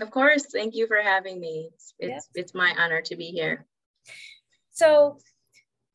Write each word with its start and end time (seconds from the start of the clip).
Of 0.00 0.10
course. 0.10 0.46
Thank 0.50 0.74
you 0.74 0.86
for 0.86 1.02
having 1.02 1.38
me. 1.38 1.68
It's, 1.74 1.92
it's, 1.98 2.10
yes. 2.10 2.28
it's 2.34 2.54
my 2.54 2.74
honor 2.78 3.02
to 3.02 3.14
be 3.14 3.26
here. 3.26 3.66
So 4.70 5.18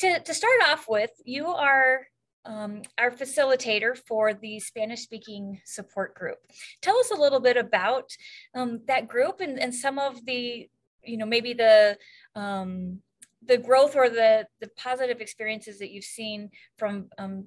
to, 0.01 0.19
to 0.19 0.33
start 0.35 0.61
off 0.67 0.85
with, 0.87 1.09
you 1.25 1.47
are 1.47 2.05
um, 2.47 2.81
our 2.97 3.11
facilitator 3.11 3.95
for 4.07 4.33
the 4.33 4.59
Spanish 4.59 5.01
speaking 5.01 5.61
support 5.65 6.15
group. 6.15 6.37
Tell 6.81 6.97
us 6.97 7.11
a 7.11 7.19
little 7.19 7.41
bit 7.41 7.57
about 7.57 8.09
um, 8.55 8.81
that 8.87 9.07
group 9.07 9.41
and, 9.41 9.59
and 9.59 9.75
some 9.75 9.99
of 9.99 10.25
the, 10.25 10.69
you 11.03 11.17
know, 11.17 11.25
maybe 11.25 11.53
the, 11.53 11.97
um, 12.35 13.01
the 13.45 13.57
growth 13.57 13.95
or 13.95 14.09
the, 14.09 14.47
the 14.61 14.69
positive 14.77 15.19
experiences 15.19 15.79
that 15.79 15.91
you've 15.91 16.05
seen 16.05 16.49
from 16.77 17.09
um, 17.17 17.45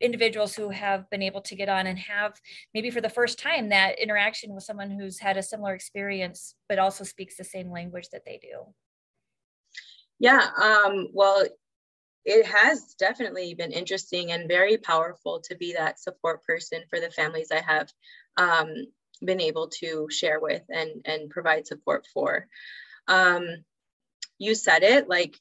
individuals 0.00 0.54
who 0.54 0.70
have 0.70 1.08
been 1.10 1.22
able 1.22 1.42
to 1.42 1.54
get 1.54 1.68
on 1.68 1.86
and 1.86 1.98
have 1.98 2.32
maybe 2.74 2.90
for 2.90 3.00
the 3.00 3.08
first 3.08 3.38
time 3.38 3.68
that 3.68 3.98
interaction 4.00 4.52
with 4.54 4.64
someone 4.64 4.90
who's 4.90 5.18
had 5.20 5.36
a 5.36 5.42
similar 5.42 5.74
experience 5.74 6.56
but 6.68 6.78
also 6.78 7.04
speaks 7.04 7.36
the 7.36 7.44
same 7.44 7.70
language 7.70 8.08
that 8.10 8.24
they 8.26 8.38
do 8.42 8.66
yeah 10.18 10.48
um, 10.60 11.08
well 11.12 11.44
it 12.24 12.46
has 12.46 12.94
definitely 12.94 13.54
been 13.54 13.72
interesting 13.72 14.32
and 14.32 14.48
very 14.48 14.76
powerful 14.76 15.40
to 15.40 15.56
be 15.56 15.72
that 15.72 16.00
support 16.00 16.44
person 16.44 16.82
for 16.88 17.00
the 17.00 17.10
families 17.10 17.48
I 17.50 17.60
have 17.60 17.92
um, 18.36 18.86
been 19.20 19.40
able 19.40 19.68
to 19.80 20.08
share 20.10 20.40
with 20.40 20.62
and, 20.68 21.02
and 21.04 21.30
provide 21.30 21.66
support 21.66 22.06
for. 22.12 22.46
Um, 23.08 23.64
you 24.38 24.54
said 24.54 24.82
it, 24.82 25.08
like 25.08 25.36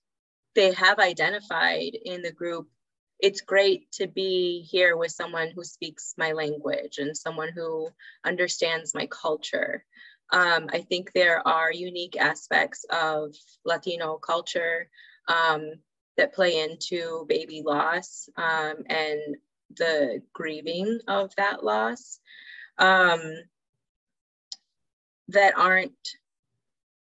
they 0.55 0.73
have 0.73 0.99
identified 0.99 1.95
in 2.05 2.21
the 2.21 2.31
group, 2.31 2.67
it's 3.19 3.41
great 3.41 3.91
to 3.93 4.07
be 4.07 4.61
here 4.61 4.97
with 4.97 5.11
someone 5.11 5.51
who 5.55 5.63
speaks 5.63 6.15
my 6.17 6.31
language 6.31 6.97
and 6.97 7.15
someone 7.15 7.49
who 7.53 7.89
understands 8.25 8.95
my 8.95 9.05
culture. 9.05 9.85
Um, 10.31 10.69
I 10.73 10.81
think 10.81 11.11
there 11.11 11.47
are 11.47 11.71
unique 11.71 12.17
aspects 12.19 12.85
of 12.89 13.35
Latino 13.63 14.17
culture 14.17 14.89
um, 15.27 15.73
that 16.17 16.33
play 16.33 16.59
into 16.59 17.25
baby 17.27 17.63
loss 17.65 18.29
um, 18.37 18.83
and 18.87 19.37
the 19.77 20.21
grieving 20.33 20.99
of 21.07 21.33
that 21.37 21.63
loss 21.63 22.19
um, 22.77 23.21
that 25.29 25.57
aren't 25.57 25.93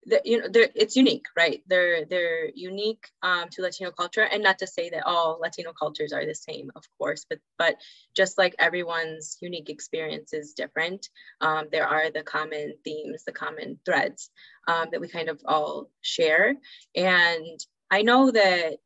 that 0.07 0.25
you 0.25 0.39
know 0.39 0.47
it's 0.53 0.95
unique 0.95 1.25
right? 1.35 1.63
They're 1.67 2.05
they're 2.05 2.49
unique 2.53 3.07
um, 3.23 3.49
to 3.51 3.61
latino 3.61 3.91
culture 3.91 4.21
and 4.21 4.43
not 4.43 4.59
to 4.59 4.67
say 4.67 4.89
that 4.89 5.05
all 5.05 5.39
latino 5.41 5.73
cultures 5.73 6.13
are 6.13 6.25
the 6.25 6.35
same 6.35 6.71
of 6.75 6.83
course 6.97 7.25
but 7.29 7.39
but 7.57 7.75
just 8.15 8.37
like 8.37 8.55
everyone's 8.59 9.37
unique 9.41 9.69
experience 9.69 10.33
is 10.33 10.53
different 10.53 11.09
um, 11.41 11.65
there 11.71 11.87
are 11.87 12.11
the 12.11 12.23
common 12.23 12.75
themes 12.83 13.23
the 13.25 13.31
common 13.31 13.79
threads 13.85 14.29
um, 14.67 14.87
that 14.91 15.01
we 15.01 15.07
kind 15.07 15.29
of 15.29 15.41
all 15.45 15.89
share. 16.01 16.55
And 16.95 17.59
i 17.91 18.01
know 18.01 18.31
that 18.31 18.77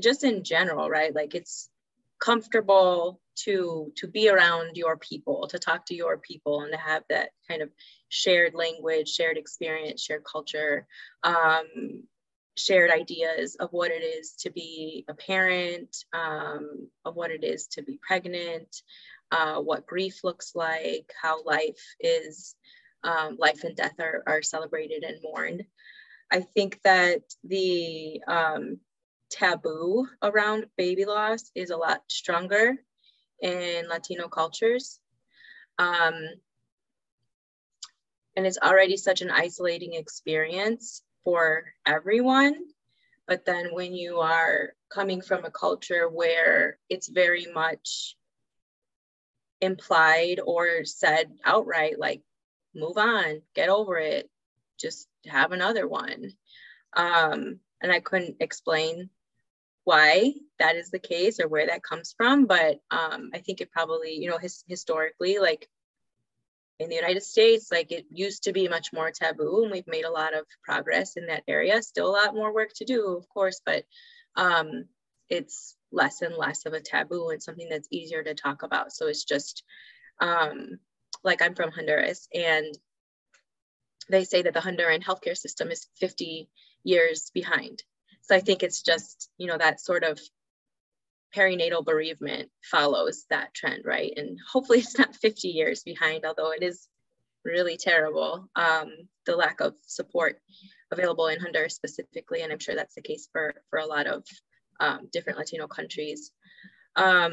just 0.00 0.24
in 0.24 0.44
general, 0.44 0.88
right? 0.88 1.14
Like 1.14 1.34
it's 1.34 1.68
comfortable 2.20 3.20
to 3.44 3.92
to 3.96 4.06
be 4.08 4.28
around 4.28 4.76
your 4.76 4.96
people, 4.96 5.46
to 5.48 5.58
talk 5.58 5.86
to 5.86 5.94
your 5.94 6.18
people, 6.18 6.62
and 6.62 6.72
to 6.72 6.78
have 6.78 7.04
that 7.08 7.30
kind 7.48 7.62
of 7.62 7.70
shared 8.08 8.54
language, 8.54 9.08
shared 9.08 9.36
experience, 9.36 10.02
shared 10.02 10.24
culture, 10.24 10.86
um, 11.22 12.02
shared 12.56 12.90
ideas 12.90 13.56
of 13.56 13.70
what 13.70 13.90
it 13.90 14.02
is 14.02 14.32
to 14.40 14.50
be 14.50 15.04
a 15.08 15.14
parent, 15.14 15.96
um, 16.12 16.88
of 17.04 17.14
what 17.14 17.30
it 17.30 17.44
is 17.44 17.68
to 17.68 17.82
be 17.82 17.98
pregnant, 18.02 18.82
uh, 19.30 19.60
what 19.60 19.86
grief 19.86 20.24
looks 20.24 20.52
like, 20.54 21.12
how 21.20 21.42
life 21.44 21.94
is, 22.00 22.56
um, 23.04 23.36
life 23.38 23.62
and 23.62 23.76
death 23.76 23.94
are, 24.00 24.22
are 24.26 24.42
celebrated 24.42 25.04
and 25.04 25.18
mourned. 25.22 25.64
I 26.30 26.40
think 26.40 26.80
that 26.82 27.22
the 27.44 28.20
um, 28.26 28.80
taboo 29.30 30.06
around 30.22 30.66
baby 30.76 31.04
loss 31.04 31.50
is 31.54 31.70
a 31.70 31.76
lot 31.76 32.02
stronger 32.08 32.76
in 33.40 33.88
Latino 33.88 34.28
cultures. 34.28 35.00
Um, 35.78 36.14
and 38.36 38.46
it's 38.46 38.58
already 38.58 38.96
such 38.96 39.20
an 39.20 39.30
isolating 39.30 39.94
experience 39.94 41.02
for 41.24 41.64
everyone. 41.84 42.54
But 43.26 43.44
then 43.44 43.68
when 43.72 43.94
you 43.94 44.20
are 44.20 44.74
coming 44.88 45.20
from 45.20 45.44
a 45.44 45.50
culture 45.50 46.08
where 46.08 46.78
it's 46.88 47.08
very 47.08 47.46
much 47.52 48.16
implied 49.60 50.40
or 50.44 50.84
said 50.84 51.30
outright, 51.44 51.98
like, 51.98 52.22
move 52.74 52.96
on, 52.96 53.42
get 53.54 53.68
over 53.68 53.98
it, 53.98 54.30
just 54.78 55.08
have 55.26 55.52
another 55.52 55.86
one. 55.86 56.32
Um, 56.96 57.60
and 57.82 57.92
I 57.92 58.00
couldn't 58.00 58.36
explain 58.40 59.10
why 59.88 60.34
that 60.58 60.76
is 60.76 60.90
the 60.90 60.98
case 60.98 61.40
or 61.40 61.48
where 61.48 61.66
that 61.66 61.82
comes 61.82 62.14
from 62.14 62.44
but 62.44 62.78
um, 62.90 63.30
i 63.32 63.38
think 63.38 63.62
it 63.62 63.72
probably 63.72 64.12
you 64.12 64.28
know 64.28 64.36
his, 64.36 64.62
historically 64.68 65.38
like 65.38 65.66
in 66.78 66.90
the 66.90 66.94
united 66.94 67.22
states 67.22 67.68
like 67.72 67.90
it 67.90 68.04
used 68.10 68.42
to 68.42 68.52
be 68.52 68.68
much 68.68 68.92
more 68.92 69.10
taboo 69.10 69.62
and 69.62 69.72
we've 69.72 69.86
made 69.86 70.04
a 70.04 70.10
lot 70.10 70.34
of 70.34 70.44
progress 70.62 71.16
in 71.16 71.26
that 71.26 71.42
area. 71.48 71.82
Still 71.82 72.10
a 72.10 72.18
lot 72.20 72.34
more 72.34 72.52
work 72.54 72.70
to 72.76 72.84
do 72.84 73.16
of 73.16 73.26
course 73.30 73.62
but 73.64 73.84
um, 74.36 74.84
it's 75.30 75.74
less 75.90 76.20
and 76.20 76.34
less 76.36 76.66
of 76.66 76.74
a 76.74 76.80
taboo 76.80 77.30
and 77.30 77.42
something 77.42 77.68
that's 77.70 77.88
easier 77.90 78.22
to 78.22 78.34
talk 78.34 78.62
about. 78.62 78.92
So 78.92 79.06
it's 79.06 79.24
just 79.24 79.64
um, 80.20 80.78
like 81.24 81.40
i'm 81.42 81.54
from 81.54 81.72
honduras 81.72 82.28
and 82.34 82.78
they 84.10 84.24
say 84.24 84.42
that 84.42 84.54
the 84.54 84.60
honduran 84.60 85.02
healthcare 85.02 85.36
system 85.36 85.70
is 85.70 85.88
50 85.96 86.48
years 86.84 87.30
behind 87.32 87.82
so 88.28 88.36
I 88.36 88.40
think 88.40 88.62
it's 88.62 88.82
just, 88.82 89.30
you 89.38 89.46
know, 89.46 89.56
that 89.56 89.80
sort 89.80 90.04
of 90.04 90.20
perinatal 91.34 91.84
bereavement 91.84 92.50
follows 92.62 93.24
that 93.30 93.54
trend, 93.54 93.84
right? 93.86 94.12
And 94.16 94.38
hopefully 94.52 94.78
it's 94.80 94.98
not 94.98 95.16
50 95.16 95.48
years 95.48 95.82
behind, 95.82 96.26
although 96.26 96.52
it 96.52 96.62
is 96.62 96.88
really 97.44 97.78
terrible, 97.78 98.48
um, 98.54 98.90
the 99.24 99.34
lack 99.34 99.60
of 99.60 99.74
support 99.86 100.40
available 100.90 101.28
in 101.28 101.40
Honduras 101.40 101.74
specifically. 101.74 102.42
And 102.42 102.52
I'm 102.52 102.58
sure 102.58 102.74
that's 102.74 102.94
the 102.94 103.02
case 103.02 103.28
for, 103.32 103.54
for 103.70 103.78
a 103.78 103.86
lot 103.86 104.06
of 104.06 104.24
um, 104.78 105.08
different 105.10 105.38
Latino 105.38 105.66
countries. 105.66 106.30
Um, 106.96 107.32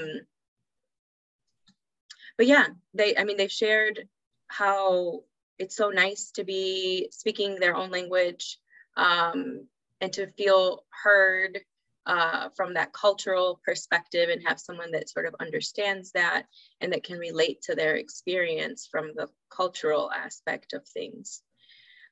but 2.38 2.48
yeah, 2.48 2.68
they, 2.94 3.18
I 3.18 3.26
mean, 3.26 3.36
they've 3.36 3.52
shared 3.52 4.08
how 4.48 5.24
it's 5.60 5.76
so 5.76 5.90
nice 5.90 6.32
to 6.36 6.46
be 6.46 7.10
speaking 7.12 7.60
their 7.60 7.76
own 7.76 7.92
language, 7.92 8.60
um, 8.96 9.68
and 10.02 10.12
to 10.14 10.28
feel 10.32 10.84
heard 11.04 11.60
uh, 12.06 12.50
from 12.56 12.76
that 12.76 12.94
cultural 12.94 13.60
perspective 13.66 14.30
and 14.30 14.48
have 14.48 14.60
someone 14.60 14.92
that 14.92 15.10
sort 15.10 15.26
of 15.26 15.36
understands 15.40 16.12
that 16.12 16.46
and 16.80 16.94
that 16.94 17.04
can 17.04 17.18
relate 17.18 17.64
to 17.64 17.76
their 17.76 17.96
experience 17.96 18.88
from 18.90 19.12
the 19.16 19.28
cultural 19.50 20.12
aspect 20.12 20.74
of 20.74 20.88
things. 20.88 21.42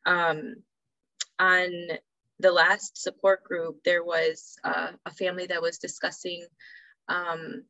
Um, 0.05 0.55
on 1.37 1.69
the 2.39 2.51
last 2.51 3.01
support 3.01 3.43
group, 3.43 3.83
there 3.85 4.03
was 4.03 4.55
uh, 4.63 4.91
a 5.05 5.11
family 5.11 5.45
that 5.47 5.61
was 5.61 5.77
discussing 5.77 6.45
um, 7.07 7.63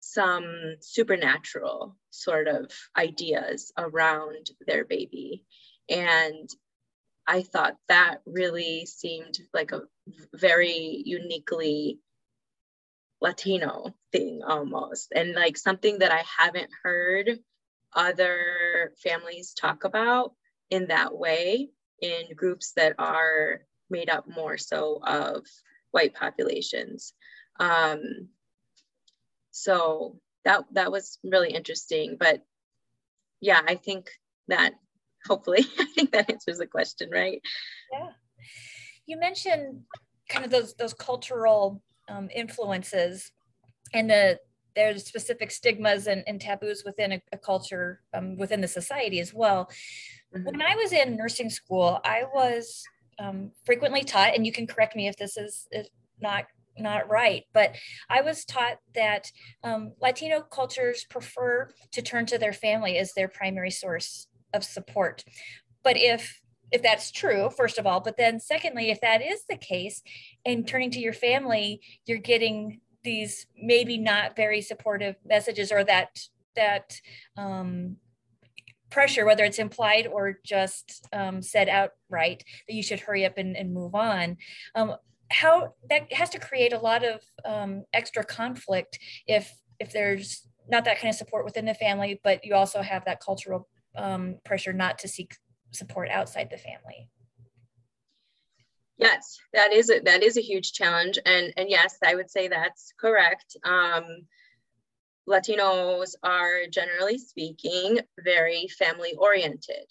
some 0.00 0.76
supernatural 0.80 1.96
sort 2.10 2.46
of 2.46 2.70
ideas 2.96 3.72
around 3.76 4.50
their 4.66 4.84
baby. 4.84 5.44
And 5.88 6.48
I 7.26 7.42
thought 7.42 7.76
that 7.88 8.18
really 8.24 8.86
seemed 8.86 9.38
like 9.52 9.72
a 9.72 9.82
very 10.34 11.02
uniquely 11.04 11.98
Latino 13.20 13.94
thing 14.12 14.42
almost, 14.46 15.12
and 15.14 15.34
like 15.34 15.56
something 15.56 15.98
that 15.98 16.12
I 16.12 16.22
haven't 16.38 16.70
heard 16.82 17.38
other 17.94 18.92
families 19.02 19.54
talk 19.54 19.84
about 19.84 20.34
in 20.70 20.88
that 20.88 21.16
way 21.16 21.70
in 22.00 22.34
groups 22.36 22.72
that 22.76 22.94
are 22.98 23.62
made 23.88 24.10
up 24.10 24.26
more 24.28 24.58
so 24.58 25.00
of 25.02 25.46
white 25.92 26.14
populations. 26.14 27.14
Um, 27.58 28.28
so 29.50 30.20
that 30.44 30.64
that 30.72 30.92
was 30.92 31.18
really 31.24 31.52
interesting. 31.52 32.16
But 32.20 32.42
yeah, 33.40 33.60
I 33.66 33.76
think 33.76 34.10
that 34.48 34.74
hopefully 35.26 35.64
I 35.78 35.84
think 35.86 36.12
that 36.12 36.30
answers 36.30 36.58
the 36.58 36.66
question, 36.66 37.10
right? 37.10 37.40
Yeah. 37.92 38.10
You 39.06 39.18
mentioned 39.18 39.82
kind 40.28 40.44
of 40.44 40.50
those 40.50 40.74
those 40.74 40.94
cultural 40.94 41.82
um, 42.08 42.28
influences 42.34 43.32
and 43.92 44.10
the 44.10 44.40
there's 44.74 45.06
specific 45.06 45.50
stigmas 45.50 46.06
and, 46.06 46.22
and 46.26 46.40
taboos 46.40 46.84
within 46.84 47.12
a, 47.12 47.22
a 47.32 47.38
culture 47.38 48.00
um, 48.12 48.36
within 48.36 48.60
the 48.60 48.68
society 48.68 49.20
as 49.20 49.32
well. 49.32 49.70
Mm-hmm. 50.34 50.44
When 50.44 50.62
I 50.62 50.76
was 50.76 50.92
in 50.92 51.16
nursing 51.16 51.48
school, 51.48 51.98
I 52.04 52.24
was 52.32 52.84
um, 53.18 53.52
frequently 53.64 54.02
taught, 54.04 54.34
and 54.34 54.44
you 54.44 54.52
can 54.52 54.66
correct 54.66 54.94
me 54.94 55.08
if 55.08 55.16
this 55.16 55.36
is, 55.36 55.66
is 55.72 55.88
not 56.20 56.44
not 56.78 57.08
right, 57.08 57.44
but 57.54 57.74
I 58.10 58.20
was 58.20 58.44
taught 58.44 58.76
that 58.94 59.32
um, 59.64 59.92
Latino 59.98 60.42
cultures 60.42 61.06
prefer 61.08 61.70
to 61.92 62.02
turn 62.02 62.26
to 62.26 62.36
their 62.36 62.52
family 62.52 62.98
as 62.98 63.14
their 63.14 63.28
primary 63.28 63.70
source 63.70 64.26
of 64.52 64.64
support. 64.64 65.24
But 65.82 65.96
if 65.96 66.40
if 66.72 66.82
that's 66.82 67.12
true, 67.12 67.48
first 67.48 67.78
of 67.78 67.86
all, 67.86 68.00
but 68.00 68.16
then 68.16 68.40
secondly, 68.40 68.90
if 68.90 69.00
that 69.00 69.22
is 69.22 69.44
the 69.48 69.56
case, 69.56 70.02
and 70.44 70.66
turning 70.66 70.90
to 70.90 71.00
your 71.00 71.12
family, 71.12 71.80
you're 72.06 72.18
getting 72.18 72.80
these 73.04 73.46
maybe 73.56 73.96
not 73.96 74.34
very 74.34 74.60
supportive 74.60 75.14
messages 75.24 75.70
or 75.70 75.84
that 75.84 76.18
that 76.56 77.00
um, 77.36 77.96
pressure, 78.90 79.24
whether 79.24 79.44
it's 79.44 79.58
implied 79.58 80.06
or 80.06 80.38
just 80.44 81.06
um, 81.12 81.42
said 81.42 81.68
outright, 81.68 82.44
that 82.66 82.74
you 82.74 82.82
should 82.82 83.00
hurry 83.00 83.24
up 83.24 83.38
and, 83.38 83.56
and 83.56 83.72
move 83.72 83.94
on. 83.94 84.36
Um, 84.74 84.96
how 85.30 85.74
that 85.90 86.12
has 86.12 86.30
to 86.30 86.38
create 86.38 86.72
a 86.72 86.78
lot 86.78 87.04
of 87.04 87.20
um, 87.44 87.84
extra 87.92 88.24
conflict 88.24 88.98
if 89.26 89.54
if 89.78 89.92
there's 89.92 90.48
not 90.68 90.84
that 90.84 90.98
kind 90.98 91.10
of 91.10 91.16
support 91.16 91.44
within 91.44 91.64
the 91.64 91.74
family, 91.74 92.20
but 92.24 92.44
you 92.44 92.54
also 92.54 92.82
have 92.82 93.04
that 93.04 93.20
cultural 93.20 93.68
um, 93.96 94.36
pressure 94.44 94.72
not 94.72 94.98
to 94.98 95.08
seek 95.08 95.36
support 95.72 96.08
outside 96.10 96.48
the 96.50 96.56
family. 96.56 97.08
Yes, 98.98 99.38
that 99.52 99.72
is 99.72 99.90
a, 99.90 100.00
that 100.00 100.22
is 100.22 100.36
a 100.36 100.42
huge 100.42 100.72
challenge, 100.72 101.18
and 101.26 101.52
and 101.56 101.68
yes, 101.68 101.98
I 102.04 102.14
would 102.14 102.30
say 102.30 102.48
that's 102.48 102.92
correct. 102.98 103.56
Um, 103.62 104.26
Latinos 105.28 106.14
are 106.22 106.66
generally 106.70 107.18
speaking 107.18 108.00
very 108.24 108.68
family 108.78 109.14
oriented, 109.18 109.86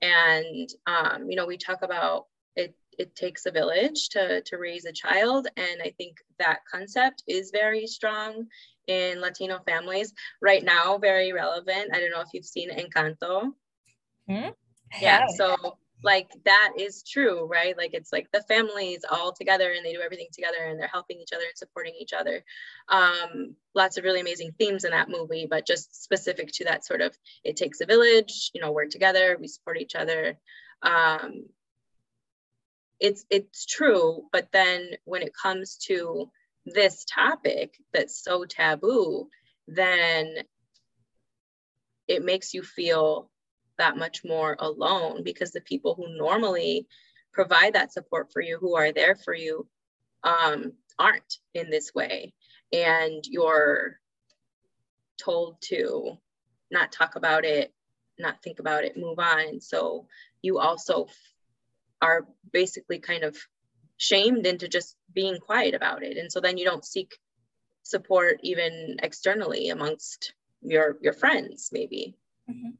and 0.00 0.68
um, 0.86 1.28
you 1.28 1.36
know 1.36 1.46
we 1.46 1.56
talk 1.56 1.82
about 1.82 2.26
it 2.54 2.76
it 2.98 3.14
takes 3.14 3.46
a 3.46 3.50
village 3.50 4.08
to, 4.10 4.40
to 4.42 4.58
raise 4.58 4.84
a 4.84 4.92
child. 4.92 5.48
And 5.56 5.82
I 5.82 5.92
think 5.98 6.16
that 6.38 6.60
concept 6.70 7.22
is 7.26 7.50
very 7.50 7.86
strong 7.86 8.46
in 8.86 9.20
Latino 9.20 9.60
families. 9.66 10.12
Right 10.40 10.64
now, 10.64 10.98
very 10.98 11.32
relevant. 11.32 11.90
I 11.92 12.00
don't 12.00 12.10
know 12.10 12.20
if 12.20 12.28
you've 12.32 12.44
seen 12.44 12.70
Encanto. 12.70 13.52
Hmm? 14.28 14.48
Yeah. 15.00 15.26
So 15.36 15.78
like 16.02 16.30
that 16.44 16.72
is 16.78 17.02
true, 17.02 17.46
right? 17.46 17.76
Like 17.76 17.94
it's 17.94 18.12
like 18.12 18.30
the 18.32 18.42
families 18.42 19.04
all 19.10 19.32
together 19.32 19.72
and 19.72 19.84
they 19.84 19.92
do 19.92 20.00
everything 20.00 20.28
together 20.32 20.58
and 20.64 20.78
they're 20.78 20.88
helping 20.88 21.18
each 21.18 21.32
other 21.34 21.44
and 21.44 21.56
supporting 21.56 21.94
each 21.98 22.12
other. 22.12 22.44
Um, 22.88 23.56
lots 23.74 23.96
of 23.96 24.04
really 24.04 24.20
amazing 24.20 24.52
themes 24.58 24.84
in 24.84 24.90
that 24.90 25.08
movie, 25.08 25.46
but 25.48 25.66
just 25.66 26.04
specific 26.04 26.52
to 26.52 26.64
that 26.64 26.84
sort 26.84 27.00
of 27.00 27.16
it 27.44 27.56
takes 27.56 27.80
a 27.80 27.86
village, 27.86 28.50
you 28.54 28.60
know, 28.60 28.72
we're 28.72 28.86
together, 28.86 29.36
we 29.40 29.48
support 29.48 29.80
each 29.80 29.94
other. 29.94 30.38
Um, 30.82 31.46
it's 32.98 33.26
it's 33.28 33.66
true 33.66 34.22
but 34.32 34.48
then 34.52 34.92
when 35.04 35.20
it 35.20 35.32
comes 35.34 35.76
to 35.76 36.30
this 36.66 37.04
topic 37.04 37.76
that's 37.92 38.22
so 38.22 38.44
taboo 38.44 39.28
then 39.68 40.34
it 42.08 42.24
makes 42.24 42.54
you 42.54 42.62
feel 42.62 43.30
that 43.78 43.96
much 43.96 44.24
more 44.24 44.56
alone 44.58 45.22
because 45.22 45.52
the 45.52 45.60
people 45.60 45.94
who 45.94 46.16
normally 46.16 46.86
provide 47.32 47.74
that 47.74 47.92
support 47.92 48.32
for 48.32 48.40
you 48.40 48.58
who 48.58 48.76
are 48.76 48.92
there 48.92 49.14
for 49.16 49.34
you 49.34 49.66
um, 50.24 50.72
aren't 50.98 51.38
in 51.52 51.68
this 51.70 51.92
way. 51.94 52.32
And 52.72 53.24
you're 53.26 53.98
told 55.22 55.60
to 55.62 56.16
not 56.70 56.92
talk 56.92 57.16
about 57.16 57.44
it 57.44 57.72
not 58.18 58.42
think 58.42 58.58
about 58.58 58.84
it 58.84 58.96
move 58.96 59.18
on. 59.18 59.60
So 59.60 60.06
you 60.42 60.58
also 60.58 61.08
are 62.00 62.26
basically 62.52 62.98
kind 62.98 63.24
of 63.24 63.36
shamed 63.98 64.46
into 64.46 64.68
just 64.68 64.96
being 65.14 65.38
quiet 65.38 65.74
about 65.74 66.02
it 66.02 66.16
and 66.16 66.30
so 66.30 66.40
then 66.40 66.58
you 66.58 66.64
don't 66.64 66.84
seek 66.84 67.18
support 67.82 68.38
even 68.42 68.96
externally 69.02 69.70
amongst 69.70 70.34
your 70.60 70.98
your 71.00 71.12
friends 71.12 71.70
maybe 71.72 72.16
mm-hmm. 72.50 72.70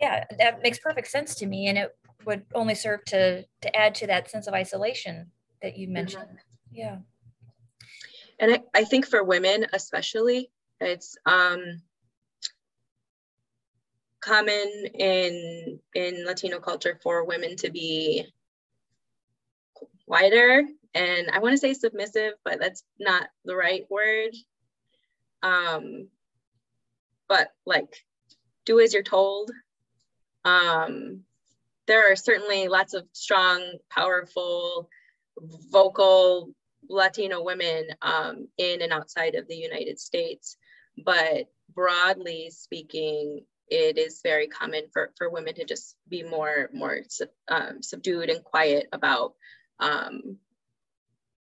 yeah 0.00 0.24
that 0.38 0.62
makes 0.62 0.78
perfect 0.78 1.08
sense 1.08 1.34
to 1.34 1.46
me 1.46 1.66
and 1.66 1.78
it 1.78 1.96
would 2.24 2.44
only 2.54 2.74
serve 2.74 3.04
to 3.04 3.42
to 3.60 3.76
add 3.76 3.94
to 3.94 4.06
that 4.06 4.30
sense 4.30 4.46
of 4.46 4.54
isolation 4.54 5.30
that 5.62 5.76
you 5.76 5.86
mm-hmm. 5.86 5.94
mentioned 5.94 6.22
mm-hmm. 6.24 6.76
yeah 6.76 6.96
and 8.38 8.52
I, 8.52 8.62
I 8.74 8.84
think 8.84 9.06
for 9.06 9.24
women 9.24 9.66
especially 9.72 10.50
it's 10.80 11.16
um 11.26 11.80
common 14.20 14.86
in 14.94 15.78
in 15.94 16.24
Latino 16.26 16.58
culture 16.58 16.98
for 17.02 17.24
women 17.24 17.56
to 17.56 17.70
be 17.70 18.26
quieter 20.08 20.64
and 20.94 21.30
I 21.30 21.40
want 21.40 21.52
to 21.52 21.58
say 21.58 21.74
submissive, 21.74 22.32
but 22.44 22.58
that's 22.58 22.82
not 22.98 23.28
the 23.44 23.54
right 23.54 23.84
word. 23.90 24.34
Um, 25.42 26.08
but 27.28 27.48
like 27.66 28.04
do 28.64 28.80
as 28.80 28.94
you're 28.94 29.02
told. 29.02 29.50
Um, 30.44 31.22
there 31.86 32.10
are 32.10 32.16
certainly 32.16 32.68
lots 32.68 32.94
of 32.94 33.04
strong, 33.12 33.78
powerful, 33.90 34.88
vocal 35.70 36.52
Latino 36.88 37.42
women 37.42 37.86
um, 38.02 38.48
in 38.58 38.82
and 38.82 38.92
outside 38.92 39.34
of 39.34 39.46
the 39.48 39.56
United 39.56 39.98
States. 39.98 40.56
But 41.04 41.46
broadly 41.74 42.50
speaking, 42.50 43.44
it 43.68 43.98
is 43.98 44.20
very 44.22 44.46
common 44.46 44.84
for, 44.92 45.12
for 45.18 45.28
women 45.28 45.54
to 45.54 45.64
just 45.64 45.96
be 46.08 46.22
more 46.22 46.70
more 46.72 47.00
um, 47.48 47.82
subdued 47.82 48.30
and 48.30 48.42
quiet 48.42 48.86
about 48.92 49.34
um, 49.80 50.38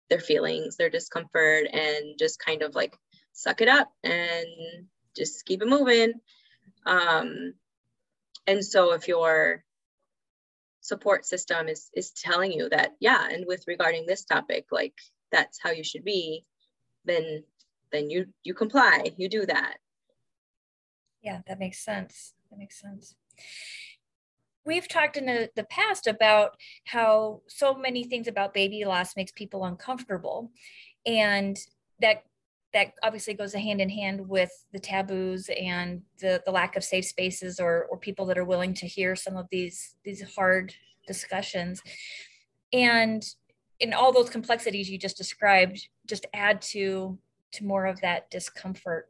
their 0.09 0.21
feelings, 0.21 0.77
their 0.77 0.91
discomfort, 0.91 1.67
and 1.73 2.19
just 2.19 2.39
kind 2.39 2.63
of 2.63 2.75
like 2.75 2.97
suck 3.33 3.61
it 3.61 3.69
up 3.69 3.93
and 4.03 4.47
just 5.17 5.45
keep 5.47 5.63
it 5.63 5.69
moving. 5.69 6.15
Um, 6.87 7.55
and 8.47 8.65
so 8.65 8.93
if 8.93 9.09
your 9.09 9.65
support 10.81 11.27
system 11.27 11.69
is 11.69 11.91
is 11.95 12.11
telling 12.11 12.53
you 12.53 12.69
that 12.69 12.97
yeah, 13.01 13.29
and 13.31 13.45
with 13.47 13.65
regarding 13.67 14.07
this 14.07 14.25
topic, 14.25 14.67
like 14.71 14.95
that's 15.31 15.59
how 15.63 15.71
you 15.71 15.85
should 15.85 16.05
be, 16.05 16.45
then 17.05 17.45
then 17.93 18.11
you 18.11 18.27
you 18.43 18.55
comply, 18.55 19.13
you 19.17 19.29
do 19.29 19.47
that 19.47 19.79
yeah, 21.23 21.41
that 21.47 21.59
makes 21.59 21.79
sense. 21.85 22.33
That 22.51 22.59
makes 22.59 22.81
sense. 22.81 23.15
We've 24.65 24.89
talked 24.89 25.17
in 25.17 25.27
the, 25.27 25.51
the 25.57 25.65
past 25.65 26.07
about 26.07 26.57
how 26.85 27.43
so 27.49 27.75
many 27.75 28.05
things 28.05 28.29
about 28.29 28.55
baby 28.55 28.85
loss 28.85 29.17
makes 29.17 29.33
people 29.33 29.65
uncomfortable. 29.65 30.51
And 31.07 31.59
that 32.01 32.25
that 32.73 32.93
obviously 33.03 33.35
goes 33.35 33.53
hand 33.53 33.81
in 33.81 33.89
hand 33.89 34.29
with 34.29 34.51
the 34.73 34.79
taboos 34.79 35.51
and 35.61 36.03
the, 36.21 36.41
the 36.47 36.53
lack 36.53 36.77
of 36.77 36.85
safe 36.85 37.05
spaces 37.05 37.59
or, 37.59 37.87
or 37.91 37.99
people 37.99 38.27
that 38.27 38.39
are 38.39 38.45
willing 38.45 38.75
to 38.75 38.87
hear 38.87 39.17
some 39.17 39.37
of 39.37 39.47
these 39.51 39.97
these 40.05 40.23
hard 40.37 40.75
discussions 41.07 41.83
and 42.73 43.35
in 43.81 43.93
all 43.93 44.13
those 44.13 44.31
complexities 44.31 44.89
you 44.89 44.99
just 44.99 45.17
described 45.17 45.89
just 46.07 46.27
add 46.35 46.61
to 46.61 47.19
to 47.53 47.65
more 47.65 47.87
of 47.87 48.01
that 48.01 48.31
discomfort 48.31 49.10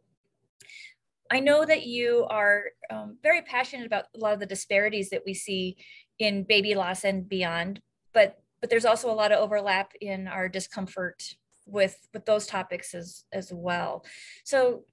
I 1.31 1.41
know 1.41 1.65
that 1.65 1.87
you 1.87 2.27
are 2.29 2.65
um, 2.91 3.17
very 3.23 3.43
passionate 3.43 3.87
about 3.87 4.07
a 4.15 4.19
lot 4.19 4.35
of 4.35 4.41
the 4.41 4.47
disparities 4.47 5.11
that 5.11 5.23
we 5.25 5.35
see 5.35 5.77
in 6.19 6.45
baby 6.45 6.75
loss 6.75 7.05
and 7.05 7.29
beyond, 7.29 7.81
but 8.13 8.39
but 8.61 8.69
there's 8.69 8.85
also 8.85 9.11
a 9.11 9.15
lot 9.15 9.33
of 9.33 9.39
overlap 9.39 9.93
in 10.01 10.29
our 10.29 10.49
discomfort 10.49 11.23
with 11.67 11.97
with 12.13 12.27
those 12.27 12.47
topics 12.47 12.95
as 12.95 13.25
as 13.33 13.53
well. 13.53 14.05
So 14.45 14.85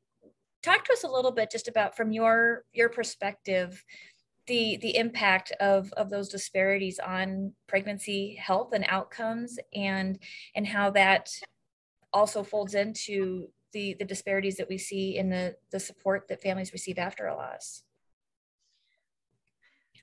talk 0.62 0.86
to 0.86 0.94
us 0.94 1.04
a 1.04 1.10
little 1.10 1.32
bit 1.32 1.52
just 1.52 1.68
about 1.68 1.98
from 1.98 2.12
your 2.12 2.64
your 2.72 2.90
perspective 2.90 3.84
the 4.46 4.78
the 4.78 4.96
impact 4.96 5.52
of 5.60 5.92
of 5.94 6.10
those 6.10 6.30
disparities 6.30 7.00
on 7.00 7.54
pregnancy 7.68 8.36
health 8.36 8.74
and 8.74 8.86
outcomes 8.88 9.60
and 9.74 10.20
and 10.56 10.66
how 10.68 10.90
that 10.92 11.30
also 12.14 12.44
folds 12.44 12.74
into 12.74 13.50
the 13.78 13.96
the 14.00 14.06
disparities 14.06 14.58
that 14.58 14.70
we 14.70 14.80
see 14.80 15.16
in 15.16 15.30
the 15.30 15.56
the 15.72 15.80
support 15.80 16.28
that 16.28 16.42
families 16.42 16.74
receive 16.74 16.98
after 16.98 17.28
a 17.28 17.36
loss. 17.36 17.84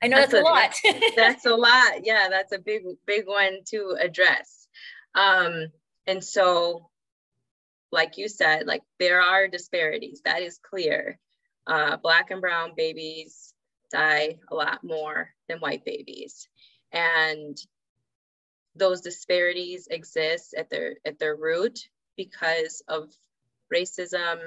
I 0.00 0.06
know 0.06 0.18
that's, 0.18 0.32
that's 0.32 0.44
a, 0.44 0.48
a, 0.48 0.52
lot. 0.52 0.74
that's 1.16 1.46
a 1.46 1.54
lot. 1.56 1.92
Yeah 2.04 2.28
that's 2.30 2.52
a 2.52 2.58
big 2.58 2.82
big 3.04 3.26
one 3.26 3.58
to 3.70 3.96
address. 4.00 4.68
Um 5.16 5.66
and 6.06 6.22
so 6.22 6.88
like 7.90 8.16
you 8.16 8.28
said 8.28 8.66
like 8.66 8.82
there 9.00 9.20
are 9.20 9.48
disparities 9.48 10.22
that 10.24 10.42
is 10.42 10.60
clear. 10.62 11.18
Uh, 11.66 11.96
black 11.96 12.30
and 12.30 12.42
brown 12.42 12.72
babies 12.76 13.54
die 13.90 14.36
a 14.52 14.54
lot 14.54 14.84
more 14.84 15.30
than 15.48 15.58
white 15.58 15.84
babies. 15.84 16.46
And 16.92 17.56
those 18.76 19.00
disparities 19.00 19.88
exist 19.90 20.54
at 20.56 20.70
their 20.70 20.96
at 21.04 21.18
their 21.18 21.34
root 21.34 21.78
because 22.16 22.82
of 22.86 23.10
racism 23.72 24.38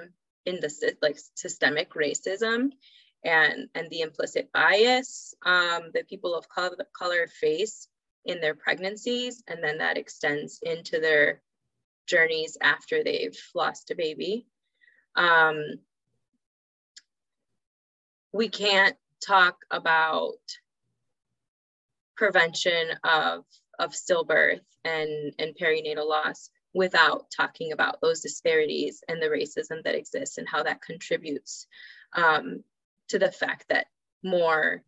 in 0.46 0.60
the 0.62 0.96
like 1.02 1.18
systemic 1.36 1.94
racism 1.94 2.72
and 3.24 3.68
and 3.76 3.90
the 3.90 4.02
implicit 4.02 4.52
bias 4.54 5.34
um, 5.46 5.92
that 5.94 6.08
people 6.10 6.36
of 6.36 6.48
color, 6.50 6.76
color 6.98 7.28
face 7.28 7.88
in 8.26 8.40
their 8.42 8.56
pregnancies 8.56 9.44
and 9.48 9.64
then 9.64 9.78
that 9.80 9.98
extends 9.98 10.60
into 10.64 11.00
their 11.00 11.42
journeys 12.08 12.58
after 12.62 13.04
they've 13.04 13.38
lost 13.54 13.92
a 13.92 13.96
baby. 13.96 14.48
Um, 15.16 15.58
we 18.32 18.50
can't 18.50 18.96
talk 19.26 19.58
about 19.72 20.38
prevention 22.16 22.90
of 23.04 23.46
of 23.80 23.92
stillbirth 23.92 24.62
and 24.84 25.34
and 25.38 25.56
perinatal 25.56 26.08
loss 26.08 26.50
without 26.78 27.26
talking 27.36 27.72
about 27.72 28.00
those 28.02 28.22
disparities 28.22 29.04
and 29.08 29.20
the 29.20 29.26
racism 29.26 29.84
that 29.84 29.96
exists 29.96 30.38
and 30.38 30.48
how 30.48 30.62
that 30.62 30.82
contributes 30.82 31.66
um, 32.14 32.64
to 33.08 33.18
the 33.18 33.32
fact 33.32 33.66
that 33.70 33.88
more 34.24 34.84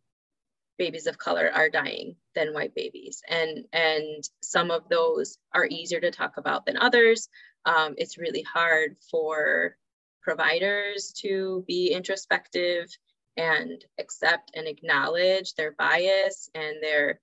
babies 0.78 1.08
of 1.08 1.18
color 1.18 1.52
are 1.54 1.70
dying 1.70 2.16
than 2.36 2.54
white 2.54 2.76
babies. 2.76 3.24
And 3.28 3.66
and 3.74 4.24
some 4.42 4.70
of 4.70 4.88
those 4.88 5.40
are 5.52 5.66
easier 5.66 6.00
to 6.00 6.12
talk 6.12 6.38
about 6.38 6.66
than 6.66 6.78
others. 6.78 7.28
Um, 7.66 7.96
it's 7.98 8.20
really 8.20 8.44
hard 8.44 8.96
for 9.10 9.76
providers 10.22 11.12
to 11.24 11.66
be 11.68 11.92
introspective 11.92 12.88
and 13.36 13.84
accept 13.98 14.52
and 14.54 14.68
acknowledge 14.68 15.56
their 15.56 15.72
bias 15.72 16.50
and 16.54 16.78
their 16.84 17.20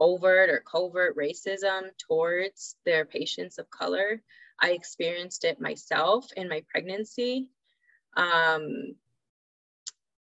overt 0.00 0.50
or 0.50 0.60
covert 0.60 1.16
racism 1.16 1.90
towards 1.98 2.76
their 2.84 3.04
patients 3.04 3.58
of 3.58 3.70
color. 3.70 4.22
I 4.60 4.72
experienced 4.72 5.44
it 5.44 5.60
myself 5.60 6.26
in 6.36 6.48
my 6.48 6.62
pregnancy. 6.70 7.50
Um, 8.16 8.94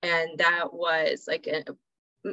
and 0.03 0.37
that 0.37 0.73
was 0.73 1.25
like 1.27 1.47
a, 1.47 1.63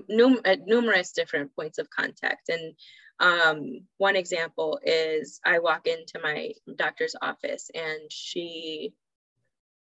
num- 0.09 0.43
numerous 0.67 1.13
different 1.13 1.55
points 1.55 1.79
of 1.79 1.91
contact. 1.91 2.49
And 2.49 2.75
um, 3.21 3.87
one 3.99 4.17
example 4.17 4.81
is 4.83 5.41
I 5.45 5.59
walk 5.61 5.87
into 5.87 6.19
my 6.23 6.53
doctor's 6.77 7.15
office 7.21 7.71
and 7.75 8.11
she 8.11 8.95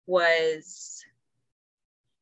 was 0.07 1.04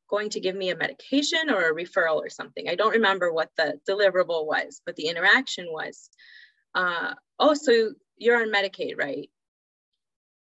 going 0.09 0.31
to 0.31 0.41
give 0.41 0.57
me 0.57 0.71
a 0.71 0.77
medication 0.77 1.51
or 1.51 1.69
a 1.69 1.75
referral 1.75 2.17
or 2.17 2.31
something. 2.31 2.69
I 2.69 2.75
don't 2.75 2.93
remember 2.95 3.33
what 3.33 3.51
the 3.57 3.79
deliverable 3.89 4.47
was, 4.47 4.81
but 4.85 4.97
the 4.97 5.09
interaction 5.09 5.67
was, 5.71 6.11
uh, 6.75 7.15
oh, 7.39 7.55
so 7.55 7.93
you're 8.17 8.41
on 8.41 8.53
Medicaid, 8.53 8.99
right? 8.99 9.31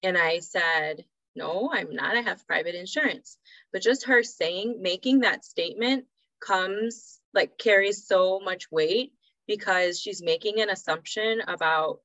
And 0.03 0.18
I 0.18 0.39
said, 0.39 1.03
no, 1.36 1.70
I'm 1.74 1.94
not. 1.94 2.15
I 2.15 2.22
have 2.22 2.48
private 2.48 2.75
insurance. 2.75 3.38
But 3.72 3.82
just 3.82 4.06
her 4.06 4.24
saying, 4.24 4.82
making 4.82 5.20
that 5.22 5.46
statement 5.46 6.06
comes 6.39 7.20
like 7.34 7.58
carries 7.58 8.08
so 8.08 8.39
much 8.39 8.72
weight 8.72 9.13
because 9.48 10.00
she's 10.00 10.22
making 10.22 10.62
an 10.62 10.70
assumption 10.70 11.41
about 11.48 12.00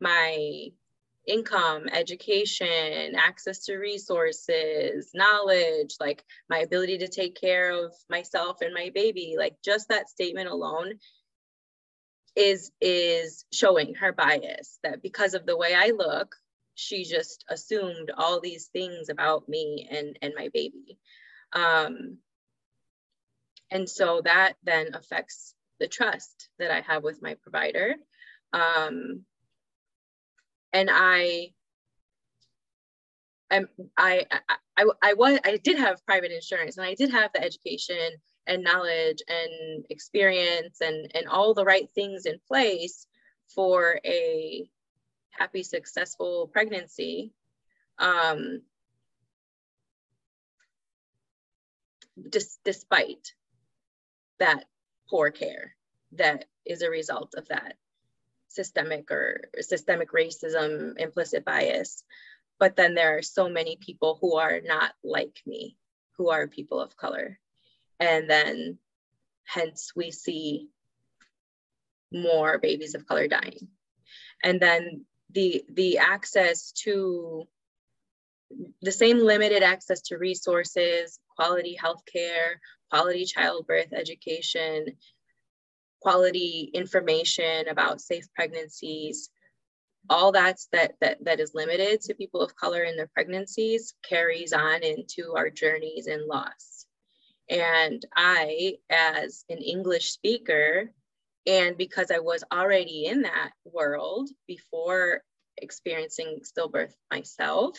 my 0.00 0.68
income, 1.26 1.88
education, 1.92 3.14
access 3.16 3.64
to 3.66 3.76
resources, 3.76 5.10
knowledge, 5.14 5.94
like 6.00 6.24
my 6.50 6.58
ability 6.58 6.98
to 6.98 7.08
take 7.08 7.40
care 7.40 7.70
of 7.70 7.92
myself 8.10 8.58
and 8.60 8.74
my 8.74 8.90
baby, 8.94 9.36
like 9.38 9.56
just 9.64 9.88
that 9.88 10.08
statement 10.08 10.48
alone 10.48 10.94
is 12.34 12.72
is 12.80 13.44
showing 13.52 13.94
her 13.94 14.12
bias 14.12 14.78
that 14.82 15.02
because 15.02 15.34
of 15.34 15.46
the 15.46 15.56
way 15.56 15.74
I 15.74 15.92
look, 15.96 16.34
she 16.74 17.04
just 17.04 17.44
assumed 17.48 18.10
all 18.16 18.40
these 18.40 18.66
things 18.66 19.08
about 19.10 19.48
me 19.48 19.88
and 19.90 20.18
and 20.22 20.34
my 20.36 20.48
baby. 20.52 20.98
Um 21.52 22.18
and 23.70 23.88
so 23.88 24.20
that 24.24 24.54
then 24.62 24.94
affects 24.94 25.54
the 25.80 25.88
trust 25.88 26.48
that 26.58 26.70
I 26.70 26.82
have 26.82 27.02
with 27.02 27.22
my 27.22 27.34
provider. 27.42 27.94
Um, 28.52 29.24
and 30.72 30.88
I, 30.90 31.52
I, 33.50 33.64
I, 33.98 34.20
I, 34.76 34.86
I 35.02 35.12
was, 35.14 35.38
I 35.44 35.58
did 35.58 35.78
have 35.78 36.04
private 36.06 36.32
insurance 36.32 36.78
and 36.78 36.86
I 36.86 36.94
did 36.94 37.10
have 37.10 37.30
the 37.32 37.42
education 37.42 38.10
and 38.46 38.64
knowledge 38.64 39.18
and 39.28 39.84
experience 39.90 40.80
and, 40.80 41.10
and 41.14 41.28
all 41.28 41.54
the 41.54 41.64
right 41.64 41.88
things 41.94 42.26
in 42.26 42.38
place 42.48 43.06
for 43.54 44.00
a 44.04 44.68
happy, 45.30 45.62
successful 45.62 46.48
pregnancy. 46.52 47.32
Um, 47.98 48.62
despite 52.64 53.32
that 54.38 54.64
poor 55.08 55.30
care 55.30 55.74
that 56.12 56.46
is 56.66 56.82
a 56.82 56.90
result 56.90 57.34
of 57.36 57.48
that 57.48 57.74
systemic 58.54 59.10
or 59.10 59.42
systemic 59.60 60.12
racism, 60.12 60.98
implicit 60.98 61.44
bias. 61.44 62.04
But 62.58 62.76
then 62.76 62.94
there 62.94 63.18
are 63.18 63.22
so 63.22 63.48
many 63.48 63.76
people 63.80 64.18
who 64.20 64.36
are 64.36 64.60
not 64.64 64.92
like 65.02 65.40
me, 65.46 65.76
who 66.16 66.30
are 66.30 66.46
people 66.46 66.80
of 66.80 66.96
color. 66.96 67.38
And 67.98 68.28
then 68.28 68.78
hence 69.44 69.92
we 69.96 70.10
see 70.10 70.68
more 72.12 72.58
babies 72.58 72.94
of 72.94 73.06
color 73.06 73.26
dying. 73.26 73.68
And 74.42 74.60
then 74.60 75.06
the 75.30 75.64
the 75.72 75.98
access 75.98 76.72
to 76.84 77.48
the 78.82 78.92
same 78.92 79.18
limited 79.18 79.62
access 79.62 80.02
to 80.02 80.18
resources, 80.18 81.18
quality 81.36 81.78
healthcare, 81.82 82.56
quality 82.90 83.24
childbirth 83.24 83.92
education, 83.92 84.86
quality 86.02 86.70
information 86.74 87.68
about 87.68 88.00
safe 88.00 88.26
pregnancies 88.34 89.30
all 90.10 90.32
that's 90.32 90.68
that 90.72 90.94
that 91.00 91.24
that 91.24 91.40
is 91.40 91.54
limited 91.54 92.00
to 92.00 92.14
people 92.14 92.40
of 92.40 92.56
color 92.56 92.82
in 92.82 92.96
their 92.96 93.10
pregnancies 93.14 93.94
carries 94.02 94.52
on 94.52 94.82
into 94.82 95.34
our 95.36 95.50
journeys 95.50 96.06
in 96.06 96.26
loss. 96.26 96.86
And 97.48 98.04
i 98.16 98.74
as 98.90 99.44
an 99.48 99.58
english 99.58 100.10
speaker 100.10 100.90
and 101.46 101.76
because 101.76 102.10
i 102.10 102.18
was 102.18 102.44
already 102.52 103.06
in 103.06 103.22
that 103.22 103.50
world 103.64 104.30
before 104.46 105.22
experiencing 105.58 106.40
stillbirth 106.42 106.94
myself 107.10 107.78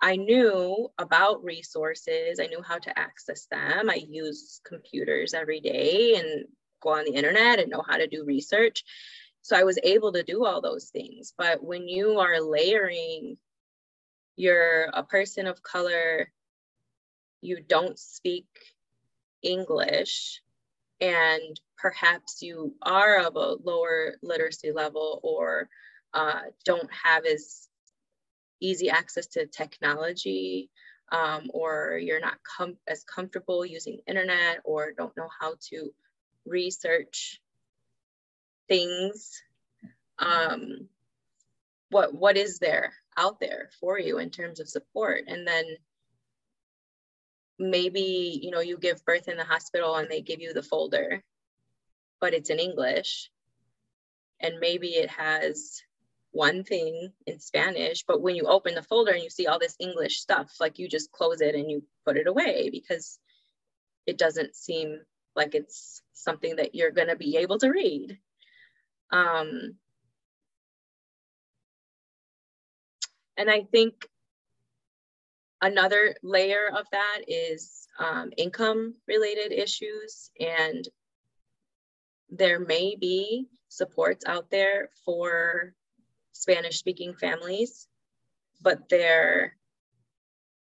i 0.00 0.14
knew 0.16 0.88
about 0.98 1.42
resources. 1.42 2.38
I 2.40 2.46
knew 2.46 2.62
how 2.62 2.78
to 2.78 2.98
access 2.98 3.46
them. 3.50 3.90
I 3.90 4.00
use 4.08 4.60
computers 4.64 5.34
every 5.34 5.60
day 5.60 6.14
and 6.16 6.44
go 6.80 6.90
on 6.90 7.04
the 7.04 7.14
internet 7.14 7.58
and 7.58 7.70
know 7.70 7.84
how 7.86 7.96
to 7.96 8.06
do 8.06 8.24
research. 8.24 8.84
So 9.42 9.56
I 9.56 9.64
was 9.64 9.78
able 9.82 10.12
to 10.12 10.22
do 10.22 10.44
all 10.44 10.60
those 10.60 10.90
things. 10.90 11.32
But 11.36 11.62
when 11.62 11.88
you 11.88 12.18
are 12.18 12.40
layering, 12.40 13.38
you're 14.36 14.84
a 14.92 15.02
person 15.02 15.46
of 15.46 15.62
color, 15.62 16.30
you 17.40 17.60
don't 17.66 17.98
speak 17.98 18.46
English, 19.42 20.42
and 21.00 21.60
perhaps 21.76 22.42
you 22.42 22.74
are 22.82 23.20
of 23.20 23.36
a 23.36 23.56
lower 23.62 24.16
literacy 24.22 24.72
level 24.72 25.20
or 25.22 25.68
uh, 26.12 26.40
don't 26.64 26.90
have 27.04 27.24
as 27.24 27.68
easy 28.60 28.90
access 28.90 29.26
to 29.28 29.46
technology 29.46 30.70
um, 31.12 31.50
or 31.54 31.98
you're 32.02 32.20
not 32.20 32.38
com- 32.42 32.78
as 32.86 33.04
comfortable 33.04 33.64
using 33.64 34.00
internet 34.06 34.60
or 34.64 34.92
don't 34.92 35.16
know 35.16 35.28
how 35.40 35.54
to 35.70 35.92
research 36.48 37.40
things 38.68 39.42
um, 40.18 40.88
what 41.90 42.14
what 42.14 42.36
is 42.36 42.58
there 42.58 42.92
out 43.16 43.40
there 43.40 43.70
for 43.80 43.98
you 43.98 44.18
in 44.18 44.30
terms 44.30 44.60
of 44.60 44.68
support? 44.68 45.24
And 45.26 45.46
then 45.46 45.64
maybe 47.58 48.40
you 48.42 48.50
know 48.50 48.60
you 48.60 48.78
give 48.78 49.04
birth 49.04 49.28
in 49.28 49.36
the 49.36 49.44
hospital 49.44 49.96
and 49.96 50.08
they 50.08 50.20
give 50.20 50.40
you 50.40 50.52
the 50.52 50.62
folder 50.62 51.24
but 52.20 52.34
it's 52.34 52.50
in 52.50 52.58
english. 52.58 53.30
And 54.40 54.60
maybe 54.60 54.88
it 54.88 55.10
has 55.10 55.82
one 56.30 56.62
thing 56.62 57.12
in 57.26 57.40
Spanish, 57.40 58.04
but 58.06 58.20
when 58.20 58.36
you 58.36 58.46
open 58.46 58.74
the 58.74 58.82
folder 58.82 59.12
and 59.12 59.22
you 59.22 59.30
see 59.30 59.46
all 59.46 59.58
this 59.58 59.74
English 59.80 60.20
stuff, 60.20 60.52
like 60.60 60.78
you 60.78 60.88
just 60.88 61.10
close 61.10 61.40
it 61.40 61.56
and 61.56 61.68
you 61.70 61.82
put 62.04 62.16
it 62.16 62.28
away 62.28 62.70
because 62.70 63.18
it 64.06 64.16
doesn't 64.16 64.54
seem 64.54 65.00
like 65.38 65.54
it's 65.54 66.02
something 66.12 66.56
that 66.56 66.74
you're 66.74 66.90
going 66.90 67.08
to 67.08 67.16
be 67.16 67.38
able 67.38 67.58
to 67.58 67.70
read. 67.70 68.18
Um, 69.10 69.76
and 73.38 73.48
I 73.48 73.62
think 73.62 74.06
another 75.62 76.16
layer 76.22 76.68
of 76.76 76.86
that 76.92 77.20
is 77.28 77.86
um, 77.98 78.32
income 78.36 78.94
related 79.06 79.52
issues 79.52 80.30
and 80.38 80.86
there 82.30 82.60
may 82.60 82.96
be 83.00 83.46
supports 83.68 84.24
out 84.26 84.50
there 84.50 84.90
for 85.04 85.72
Spanish 86.32 86.78
speaking 86.78 87.14
families, 87.14 87.86
but 88.60 88.88
they're 88.88 89.56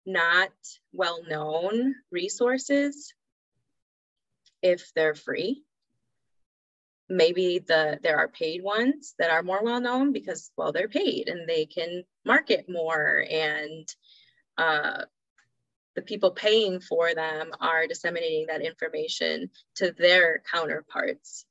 not 0.06 0.52
well 0.94 1.24
known 1.28 1.96
resources 2.12 3.15
if 4.66 4.92
they're 4.96 5.14
free. 5.14 5.64
Maybe 7.08 7.60
the 7.60 8.00
there 8.02 8.18
are 8.18 8.28
paid 8.28 8.64
ones 8.64 9.14
that 9.20 9.30
are 9.30 9.44
more 9.44 9.64
well 9.64 9.80
known 9.80 10.12
because 10.12 10.52
well 10.58 10.72
they're 10.72 10.90
paid 10.90 11.30
and 11.30 11.48
they 11.48 11.68
can 11.68 12.04
market 12.26 12.66
more 12.68 13.24
and 13.30 13.88
uh, 14.58 15.04
the 15.96 16.02
people 16.02 16.32
paying 16.32 16.80
for 16.80 17.14
them 17.14 17.52
are 17.62 17.86
disseminating 17.86 18.48
that 18.48 18.62
information 18.62 19.52
to 19.76 19.92
their 19.92 20.42
counterparts 20.52 21.46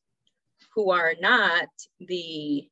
who 0.75 0.91
are 0.91 1.15
not 1.21 1.69
the 2.01 2.69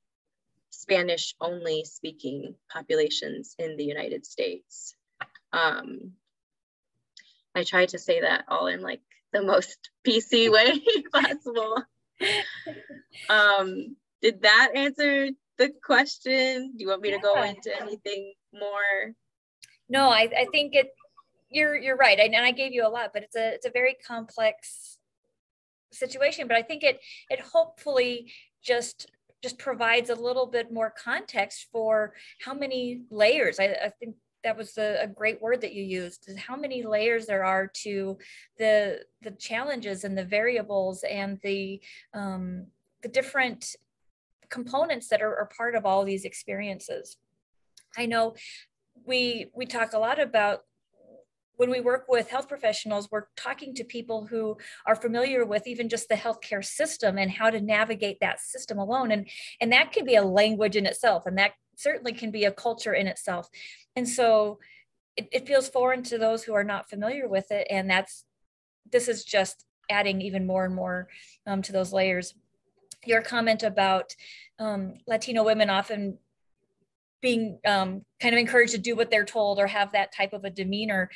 Spanish 0.71 1.37
only 1.41 1.85
speaking 1.85 2.57
populations 2.69 3.55
in 3.61 3.77
the 3.77 3.85
United 3.85 4.27
States. 4.27 4.97
Um, 5.53 6.15
I 7.55 7.63
try 7.63 7.87
to 7.87 7.99
say 7.99 8.23
that 8.23 8.47
all 8.49 8.67
in 8.67 8.81
like 8.81 9.03
the 9.33 9.43
most 9.43 9.91
PC 10.07 10.51
way 10.51 10.83
possible. 11.12 11.83
Um, 13.29 13.97
did 14.21 14.43
that 14.43 14.73
answer 14.75 15.31
the 15.59 15.73
question? 15.85 16.73
Do 16.77 16.83
you 16.83 16.89
want 16.89 17.03
me 17.03 17.11
to 17.11 17.19
go 17.19 17.43
into 17.43 17.71
anything 17.81 18.35
more? 18.53 19.15
No, 19.89 20.09
I, 20.09 20.29
I 20.37 20.47
think 20.53 20.75
it 20.75 20.93
you're 21.51 21.77
you're 21.77 21.97
right. 21.97 22.19
And 22.19 22.35
I 22.37 22.51
gave 22.51 22.73
you 22.73 22.87
a 22.87 22.89
lot, 22.89 23.11
but 23.12 23.23
it's 23.23 23.37
a 23.37 23.55
it's 23.55 23.67
a 23.67 23.71
very 23.71 23.97
complex 24.07 24.99
situation. 25.93 26.49
But 26.49 26.57
I 26.57 26.62
think 26.62 26.83
it 26.83 27.01
it 27.31 27.41
hopefully 27.41 28.33
just 28.62 29.11
just 29.43 29.59
provides 29.59 30.09
a 30.09 30.15
little 30.15 30.47
bit 30.47 30.73
more 30.73 30.93
context 30.97 31.67
for 31.73 32.15
how 32.45 32.55
many 32.55 33.03
layers. 33.11 33.59
I, 33.59 33.77
I 33.85 33.93
think 33.99 34.17
that 34.45 34.57
was 34.57 34.77
a, 34.79 35.03
a, 35.03 35.07
great 35.07 35.41
word 35.41 35.61
that 35.61 35.73
you 35.73 35.83
used 35.83 36.29
how 36.37 36.57
many 36.57 36.83
layers 36.83 37.27
there 37.27 37.45
are 37.45 37.67
to 37.67 38.19
the 38.59 39.01
the 39.23 39.31
challenges 39.33 40.05
and 40.05 40.17
the 40.17 40.25
variables 40.25 41.05
and 41.05 41.39
the 41.43 41.81
um, 42.15 42.67
the 43.03 43.09
different 43.09 43.77
components 44.49 45.09
that 45.09 45.23
are, 45.23 45.37
are 45.37 45.51
part 45.57 45.75
of 45.75 45.87
all 45.87 46.05
these 46.05 46.25
experiences 46.25 47.17
i 47.97 48.07
know 48.07 48.35
we 49.07 49.47
we 49.55 49.67
talk 49.67 49.93
a 49.93 49.99
lot 49.99 50.21
about 50.21 50.63
when 51.57 51.71
we 51.71 51.81
work 51.81 52.07
with 52.09 52.29
health 52.29 52.49
professionals, 52.49 53.09
we're 53.11 53.27
talking 53.37 53.73
to 53.75 53.85
people 53.85 54.27
who 54.27 54.57
are 54.87 54.97
familiar 54.97 55.45
with 55.45 55.67
even 55.67 55.89
just 55.89 56.09
the 56.09 56.17
healthcare 56.17 56.65
system 56.65 57.19
and 57.19 57.31
how 57.31 57.51
to 57.51 57.61
navigate 57.61 58.19
that 58.21 58.41
system 58.41 58.78
alone. 58.78 59.13
And, 59.13 59.28
and 59.61 59.71
that 59.73 59.93
can 59.93 60.05
be 60.05 60.17
a 60.17 60.25
language 60.25 60.75
in 60.75 60.87
itself, 60.87 61.25
and 61.25 61.39
that 61.39 61.52
certainly 61.76 62.13
can 62.13 62.30
be 62.30 62.45
a 62.45 62.52
culture 62.52 62.95
in 62.95 63.06
itself. 63.06 63.49
And 63.97 64.08
so 64.08 64.58
it, 65.17 65.28
it 65.32 65.47
feels 65.47 65.69
foreign 65.69 66.02
to 66.04 66.19
those 66.19 66.45
who 66.45 66.54
are 66.54 66.65
not 66.65 66.89
familiar 66.89 67.28
with 67.28 67.50
it. 67.50 67.67
And 67.71 67.91
that's, 67.91 68.25
this 68.91 69.08
is 69.08 69.25
just 69.25 69.65
adding 69.91 70.21
even 70.21 70.47
more 70.47 70.65
and 70.65 70.75
more 70.75 71.08
um, 71.47 71.63
to 71.63 71.73
those 71.73 71.93
layers. 71.93 72.35
Your 73.04 73.23
comment 73.23 73.63
about 73.63 74.15
um, 74.58 74.95
Latino 75.06 75.45
women 75.45 75.71
often 75.71 76.19
being 77.21 77.58
um, 77.67 78.04
kind 78.21 78.35
of 78.35 78.39
encouraged 78.39 78.73
to 78.73 78.78
do 78.78 78.97
what 78.97 79.11
they're 79.11 79.25
told 79.25 79.58
or 79.58 79.67
have 79.67 79.93
that 79.93 80.13
type 80.13 80.32
of 80.32 80.45
a 80.45 80.50
demeanor 80.50 81.11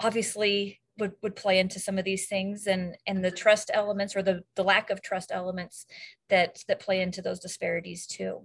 obviously 0.00 0.80
would, 0.98 1.12
would 1.22 1.36
play 1.36 1.58
into 1.58 1.78
some 1.78 1.98
of 1.98 2.04
these 2.04 2.26
things 2.26 2.66
and 2.66 2.96
and 3.06 3.24
the 3.24 3.30
trust 3.30 3.70
elements 3.72 4.14
or 4.14 4.22
the 4.22 4.42
the 4.56 4.64
lack 4.64 4.90
of 4.90 5.00
trust 5.00 5.30
elements 5.32 5.86
that 6.28 6.62
that 6.68 6.80
play 6.80 7.00
into 7.00 7.22
those 7.22 7.40
disparities 7.40 8.06
too 8.06 8.42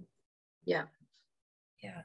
yeah 0.64 0.84
yeah. 1.82 2.02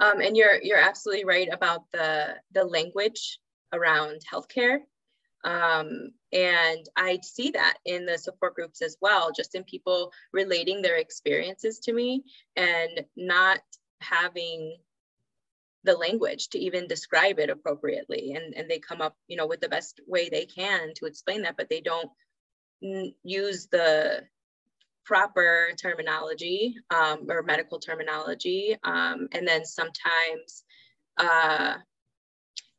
Um, 0.00 0.20
and 0.20 0.36
you're 0.36 0.60
you're 0.62 0.78
absolutely 0.78 1.24
right 1.24 1.48
about 1.52 1.90
the 1.92 2.36
the 2.52 2.64
language 2.64 3.38
around 3.72 4.22
healthcare. 4.32 4.78
Um, 5.44 6.10
and 6.32 6.84
i 6.96 7.18
see 7.22 7.52
that 7.52 7.78
in 7.86 8.04
the 8.04 8.18
support 8.18 8.54
groups 8.54 8.82
as 8.82 8.98
well 9.00 9.30
just 9.34 9.54
in 9.54 9.64
people 9.64 10.12
relating 10.32 10.82
their 10.82 10.96
experiences 10.96 11.78
to 11.78 11.92
me 11.92 12.24
and 12.56 13.04
not 13.16 13.60
having 14.00 14.76
the 15.84 15.96
language 15.96 16.48
to 16.50 16.58
even 16.58 16.86
describe 16.86 17.38
it 17.38 17.50
appropriately. 17.50 18.34
And 18.34 18.54
and 18.54 18.68
they 18.68 18.78
come 18.78 19.00
up 19.00 19.16
you 19.26 19.36
know 19.36 19.46
with 19.46 19.60
the 19.60 19.68
best 19.68 20.00
way 20.06 20.28
they 20.28 20.44
can 20.44 20.92
to 20.96 21.06
explain 21.06 21.42
that 21.42 21.56
but 21.56 21.68
they 21.68 21.80
don't 21.80 22.10
use 22.80 23.66
the 23.66 24.24
proper 25.08 25.70
terminology 25.80 26.76
um, 26.90 27.26
or 27.30 27.42
medical 27.42 27.78
terminology 27.78 28.76
um, 28.84 29.28
and 29.32 29.48
then 29.48 29.64
sometimes 29.64 30.64
uh, 31.16 31.74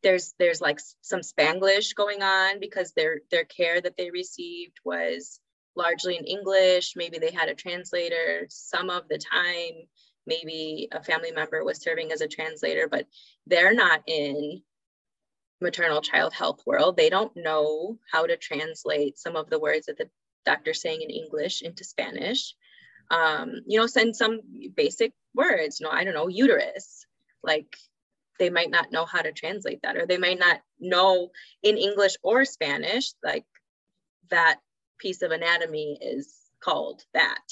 there's 0.04 0.36
there's 0.38 0.62
like 0.62 0.80
some 1.02 1.22
spanglish 1.22 1.96
going 1.96 2.22
on 2.22 2.60
because 2.60 2.94
their 2.94 3.22
their 3.32 3.46
care 3.46 3.82
that 3.82 3.98
they 3.98 4.12
received 4.12 4.78
was 4.86 5.40
largely 5.76 6.18
in 6.18 6.26
english 6.26 6.94
maybe 6.96 7.18
they 7.18 7.32
had 7.32 7.50
a 7.50 7.56
translator 7.56 8.46
some 8.50 8.90
of 8.90 9.08
the 9.10 9.18
time 9.18 9.88
maybe 10.30 10.88
a 10.92 11.04
family 11.04 11.32
member 11.32 11.64
was 11.66 11.82
serving 11.82 12.12
as 12.12 12.22
a 12.22 12.28
translator, 12.28 12.88
but 12.88 13.06
they're 13.48 13.74
not 13.74 14.02
in 14.08 14.62
maternal 15.60 16.02
child 16.02 16.34
health 16.34 16.62
world. 16.66 16.96
They 16.96 17.10
don't 17.10 17.36
know 17.36 17.98
how 18.12 18.26
to 18.26 18.38
translate 18.38 19.18
some 19.18 19.36
of 19.36 19.50
the 19.50 19.60
words 19.60 19.88
that 19.88 19.98
the 19.98 20.10
doctor's 20.50 20.82
saying 20.82 21.02
in 21.02 21.10
English 21.10 21.62
into 21.62 21.84
Spanish. 21.84 22.56
Um, 23.12 23.62
you 23.66 23.80
know, 23.80 23.88
send 23.88 24.16
some 24.16 24.42
basic 24.76 25.14
words, 25.34 25.80
you 25.80 25.86
know, 25.86 25.92
I 25.92 26.04
don't 26.04 26.14
know, 26.14 26.28
uterus. 26.28 27.06
Like 27.44 27.76
they 28.40 28.50
might 28.50 28.70
not 28.70 28.92
know 28.92 29.06
how 29.06 29.22
to 29.22 29.32
translate 29.32 29.82
that, 29.84 29.98
or 29.98 30.06
they 30.06 30.18
might 30.18 30.40
not 30.40 30.60
know 30.80 31.30
in 31.64 31.78
English 31.78 32.16
or 32.24 32.46
Spanish, 32.46 33.14
like 33.24 33.46
that 34.30 34.60
piece 35.00 35.22
of 35.22 35.32
anatomy 35.32 35.98
is 36.02 36.36
called 36.62 37.04
that. 37.14 37.46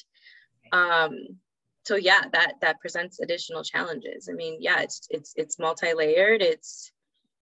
Um, 0.71 1.39
so 1.88 1.95
yeah 1.95 2.21
that 2.33 2.55
that 2.60 2.81
presents 2.81 3.21
additional 3.21 3.63
challenges 3.63 4.27
i 4.29 4.33
mean 4.33 4.57
yeah 4.60 4.81
it's 4.81 5.07
it's 5.10 5.31
it's 5.38 5.57
multi-layered 5.57 6.41
it's 6.41 6.91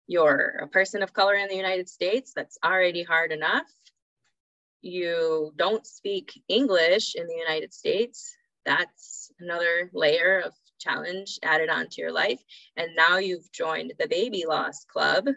you're 0.06 0.60
a 0.62 0.68
person 0.68 1.02
of 1.02 1.12
color 1.12 1.34
in 1.34 1.50
the 1.50 1.56
united 1.56 1.90
states 1.90 2.34
that's 2.36 2.60
already 2.64 3.02
hard 3.02 3.32
enough 3.32 3.66
you 4.82 5.52
don't 5.56 5.86
speak 5.86 6.42
english 6.48 7.16
in 7.16 7.28
the 7.28 7.36
united 7.36 7.74
states 7.74 8.36
that's 8.66 9.32
another 9.40 9.90
layer 9.94 10.42
of 10.46 10.54
challenge 10.80 11.40
added 11.44 11.70
onto 11.70 12.02
your 12.02 12.12
life. 12.12 12.42
And 12.76 12.96
now 12.96 13.18
you've 13.18 13.52
joined 13.52 13.94
the 13.98 14.08
baby 14.08 14.44
loss 14.48 14.86
club. 14.86 15.28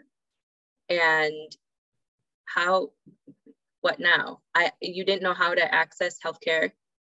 And 0.89 1.55
how 2.45 2.91
what 3.79 3.99
now? 3.99 4.41
I 4.53 4.71
you 4.81 5.05
didn't 5.05 5.23
know 5.23 5.33
how 5.33 5.53
to 5.53 5.73
access 5.73 6.19
healthcare 6.23 6.71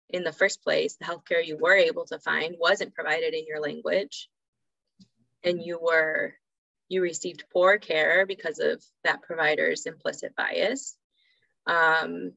in 0.10 0.24
the 0.24 0.34
first 0.34 0.64
place, 0.64 0.96
the 0.96 1.06
healthcare 1.06 1.46
you 1.46 1.58
were 1.58 1.76
able 1.76 2.06
to 2.06 2.20
find 2.20 2.56
wasn't 2.60 2.96
provided 2.96 3.34
in 3.34 3.46
your 3.48 3.62
language, 3.62 4.28
and 5.44 5.62
you 5.64 5.80
were 5.82 6.34
you 6.90 7.02
received 7.02 7.46
poor 7.54 7.78
care 7.78 8.26
because 8.26 8.60
of 8.60 8.84
that 9.04 9.22
provider's 9.22 9.86
implicit 9.86 10.36
bias. 10.36 10.98
Um, 11.68 12.34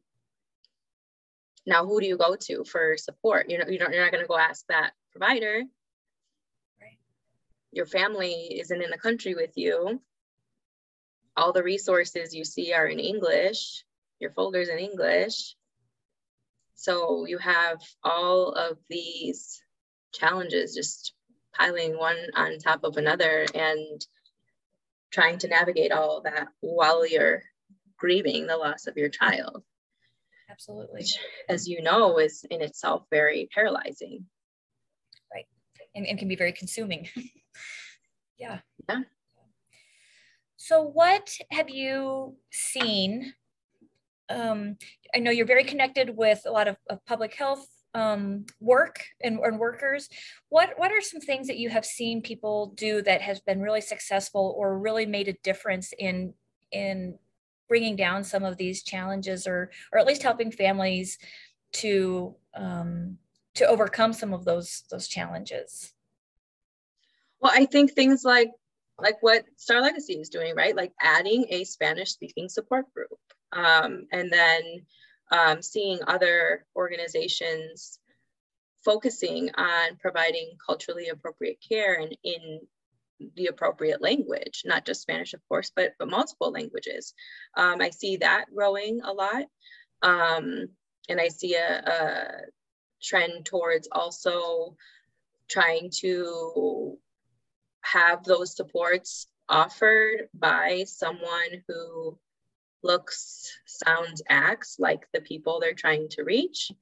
now, 1.67 1.87
who 1.87 2.01
do 2.01 2.07
you 2.07 2.17
go 2.17 2.37
to 2.37 2.65
for 2.65 2.97
support? 2.97 3.49
You 3.49 3.59
know, 3.59 3.67
you 3.69 3.79
don't, 3.79 3.93
you're 3.93 4.03
not 4.03 4.13
going 4.13 4.25
to 4.25 4.29
go 4.29 4.37
ask 4.37 4.67
that 4.67 4.93
provider. 5.13 5.63
Right. 6.81 6.99
Your 7.71 7.87
family 7.87 8.59
isn't 8.61 8.83
in 8.83 8.91
the 8.91 8.99
country 8.99 9.35
with 9.35 9.53
you. 9.57 10.01
All 11.37 11.53
the 11.53 11.63
resources 11.63 12.35
you 12.35 12.45
see 12.45 12.73
are 12.73 12.87
in 12.87 12.99
English. 12.99 13.85
Your 14.19 14.33
folder's 14.33 14.69
in 14.69 14.79
English. 14.79 15.55
So 16.75 17.27
you 17.27 17.39
have 17.39 17.81
all 18.03 18.53
of 18.53 18.77
these 18.91 19.63
challenges 20.13 20.75
just 20.75 21.15
piling 21.55 21.97
one 21.97 22.17
on 22.35 22.59
top 22.59 22.83
of 22.83 22.97
another 22.97 23.47
and 23.55 24.05
trying 25.13 25.39
to 25.39 25.49
navigate 25.49 25.93
all 25.93 26.19
of 26.19 26.25
that 26.25 26.49
while 26.61 27.07
you're 27.07 27.43
grieving 28.03 28.49
the 28.49 28.57
loss 28.57 28.89
of 28.89 28.97
your 28.97 29.09
child. 29.09 29.63
Absolutely. 30.51 30.99
Which, 30.99 31.17
as 31.49 31.69
you 31.69 31.81
know, 31.83 32.19
is 32.19 32.45
in 32.51 32.61
itself 32.61 33.05
very 33.11 33.49
paralyzing. 33.55 34.27
Right. 35.33 35.47
and, 35.95 36.05
and 36.05 36.19
can 36.19 36.27
be 36.27 36.35
very 36.35 36.53
consuming. 36.53 37.09
yeah. 38.39 38.59
Yeah. 38.89 39.03
So, 40.57 40.83
what 40.83 41.31
have 41.53 41.71
you 41.71 42.37
seen? 42.51 43.35
Um, 44.29 44.77
I 45.15 45.21
know 45.21 45.31
you're 45.31 45.47
very 45.47 45.65
connected 45.65 46.17
with 46.17 46.43
a 46.45 46.51
lot 46.51 46.67
of, 46.67 46.77
of 46.91 47.05
public 47.07 47.35
health 47.35 47.67
um, 47.95 48.47
work 48.61 49.05
and, 49.23 49.39
and, 49.39 49.61
workers. 49.61 50.09
What 50.49 50.71
what 50.77 50.91
are 50.91 51.01
some 51.01 51.21
things 51.21 51.47
that 51.47 51.59
you 51.59 51.69
have 51.71 51.85
seen 51.85 52.23
people 52.23 52.73
do 52.75 53.03
that 53.03 53.21
has 53.21 53.41
been 53.41 53.61
really 53.61 53.83
successful 53.83 54.55
or 54.57 54.79
really 54.79 55.07
made 55.07 55.29
a 55.29 55.35
difference 55.45 55.93
in 55.99 56.35
in 56.71 57.19
bringing 57.69 57.97
down 57.97 58.25
some 58.25 58.45
of 58.45 58.57
these 58.57 58.83
challenges, 58.83 59.47
or 59.47 59.71
or 59.93 59.99
at 59.99 60.07
least 60.07 60.23
helping 60.23 60.51
families 60.51 61.19
to 61.73 62.35
um, 62.55 63.19
to 63.55 63.67
overcome 63.67 64.13
some 64.13 64.33
of 64.33 64.45
those 64.45 64.85
those 64.91 65.09
challenges? 65.09 65.93
Well, 67.41 67.53
I 67.55 67.67
think 67.67 67.93
things 67.93 68.25
like 68.25 68.51
like 68.99 69.23
what 69.23 69.45
Star 69.57 69.81
Legacy 69.81 70.15
is 70.15 70.29
doing, 70.29 70.55
right? 70.55 70.77
Like 70.77 70.93
adding 71.01 71.47
a 71.51 71.65
Spanish 71.65 72.11
speaking 72.11 72.49
support 72.49 72.93
group, 72.95 73.19
um, 73.53 74.07
and 74.13 74.31
then 74.31 74.63
um, 75.31 75.63
seeing 75.63 75.99
other 76.07 76.67
organizations 76.77 77.99
focusing 78.85 79.51
on 79.57 79.97
providing 80.01 80.53
culturally 80.65 81.09
appropriate 81.09 81.59
care 81.67 81.95
and 82.01 82.17
in 82.25 82.61
the 83.37 83.47
appropriate 83.47 84.03
language, 84.03 84.63
not 84.65 84.85
just 84.85 85.03
Spanish, 85.03 85.35
of 85.35 85.41
course, 85.49 85.71
but, 85.75 85.93
but 85.99 86.09
multiple 86.09 86.51
languages. 86.51 87.15
Um, 87.57 87.81
I 87.81 87.91
see 87.91 88.17
that 88.17 88.47
growing 88.55 89.01
a 89.03 89.13
lot. 89.13 89.45
Um, 90.03 90.69
and 91.09 91.21
I 91.21 91.29
see 91.29 91.55
a, 91.55 91.83
a 91.87 92.31
trend 93.03 93.45
towards 93.45 93.89
also 93.91 94.77
trying 95.49 95.91
to 96.01 96.99
have 97.83 98.25
those 98.25 98.57
supports 98.57 99.27
offered 99.49 100.29
by 100.35 100.85
someone 100.87 101.63
who 101.69 102.19
looks, 102.83 103.53
sounds, 103.67 104.23
acts 104.29 104.77
like 104.79 105.07
the 105.13 105.21
people 105.21 105.61
they're 105.61 105.75
trying 105.75 106.09
to 106.11 106.25
reach. 106.25 106.73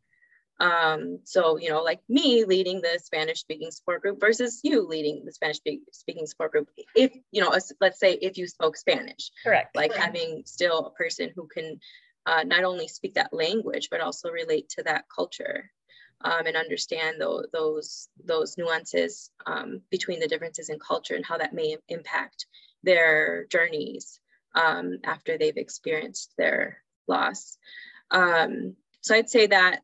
Um, 0.61 1.21
so, 1.25 1.57
you 1.57 1.71
know, 1.71 1.83
like 1.83 2.01
me 2.09 2.45
leading 2.45 2.83
the 2.83 3.01
Spanish 3.03 3.41
speaking 3.41 3.71
support 3.71 4.03
group 4.03 4.21
versus 4.21 4.61
you 4.63 4.87
leading 4.87 5.25
the 5.25 5.33
Spanish 5.33 5.59
speaking 5.93 6.27
support 6.27 6.53
group. 6.53 6.69
If, 6.95 7.17
you 7.33 7.41
know, 7.41 7.57
let's 7.81 7.99
say 7.99 8.13
if 8.13 8.37
you 8.37 8.47
spoke 8.47 8.77
Spanish, 8.77 9.31
correct. 9.43 9.75
Like 9.75 9.95
having 9.95 10.43
still 10.45 10.87
a 10.87 10.91
person 10.91 11.33
who 11.35 11.47
can 11.47 11.81
uh, 12.27 12.43
not 12.45 12.65
only 12.65 12.89
speak 12.89 13.15
that 13.15 13.33
language, 13.33 13.89
but 13.91 14.03
also 14.03 14.29
relate 14.31 14.69
to 14.71 14.83
that 14.85 15.07
culture. 15.15 15.71
Um, 16.23 16.45
and 16.45 16.55
understand 16.55 17.19
those 17.19 17.47
those 17.51 18.09
those 18.23 18.59
nuances 18.59 19.31
um, 19.47 19.81
between 19.91 20.21
the 20.21 20.29
differences 20.29 20.69
in 20.69 20.79
culture 20.79 21.15
and 21.15 21.25
how 21.25 21.39
that 21.39 21.55
may 21.55 21.79
impact 21.89 22.45
their 22.83 23.47
journeys 23.47 24.21
um, 24.55 24.99
after 25.03 25.39
they've 25.39 25.57
experienced 25.57 26.35
their 26.37 26.83
loss. 27.09 27.57
Um, 28.11 28.77
so 29.01 29.15
I'd 29.15 29.31
say 29.31 29.47
that 29.47 29.81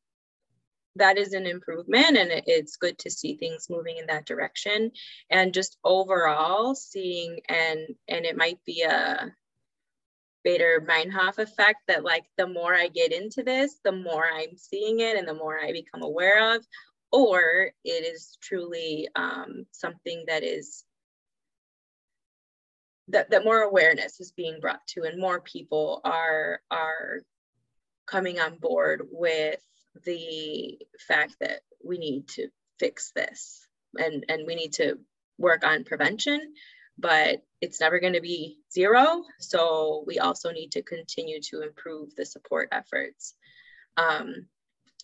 that 0.96 1.18
is 1.18 1.32
an 1.32 1.46
improvement 1.46 2.16
and 2.16 2.30
it's 2.46 2.76
good 2.76 2.98
to 2.98 3.10
see 3.10 3.36
things 3.36 3.68
moving 3.70 3.98
in 3.98 4.06
that 4.06 4.26
direction. 4.26 4.90
And 5.30 5.54
just 5.54 5.78
overall 5.84 6.74
seeing 6.74 7.40
and 7.48 7.80
and 8.08 8.24
it 8.24 8.36
might 8.36 8.58
be 8.64 8.82
a 8.82 9.32
Baader 10.46 10.86
Meinhof 10.86 11.38
effect 11.38 11.80
that 11.88 12.04
like 12.04 12.24
the 12.36 12.46
more 12.46 12.74
I 12.74 12.88
get 12.88 13.12
into 13.12 13.42
this, 13.42 13.80
the 13.84 13.92
more 13.92 14.24
I'm 14.24 14.56
seeing 14.56 15.00
it 15.00 15.16
and 15.16 15.26
the 15.26 15.34
more 15.34 15.58
I 15.58 15.72
become 15.72 16.02
aware 16.02 16.54
of, 16.54 16.64
or 17.10 17.70
it 17.84 18.14
is 18.14 18.38
truly 18.40 19.08
um, 19.16 19.66
something 19.72 20.24
that 20.28 20.44
is 20.44 20.84
that, 23.08 23.30
that 23.30 23.44
more 23.44 23.62
awareness 23.62 24.20
is 24.20 24.32
being 24.32 24.58
brought 24.60 24.84
to 24.88 25.02
and 25.02 25.20
more 25.20 25.40
people 25.40 26.00
are 26.04 26.60
are 26.70 27.22
coming 28.06 28.38
on 28.40 28.56
board 28.58 29.02
with 29.10 29.60
the 30.04 30.78
fact 31.06 31.36
that 31.40 31.60
we 31.84 31.98
need 31.98 32.28
to 32.28 32.48
fix 32.78 33.12
this 33.14 33.66
and 33.96 34.24
and 34.28 34.46
we 34.46 34.54
need 34.54 34.74
to 34.74 34.98
work 35.38 35.64
on 35.64 35.84
prevention 35.84 36.40
but 36.98 37.42
it's 37.60 37.80
never 37.80 38.00
going 38.00 38.14
to 38.14 38.20
be 38.20 38.58
zero. 38.72 39.22
So 39.38 40.04
we 40.06 40.18
also 40.18 40.50
need 40.50 40.72
to 40.72 40.82
continue 40.82 41.40
to 41.50 41.62
improve 41.62 42.14
the 42.14 42.24
support 42.24 42.68
efforts. 42.72 43.34
Um, 43.96 44.46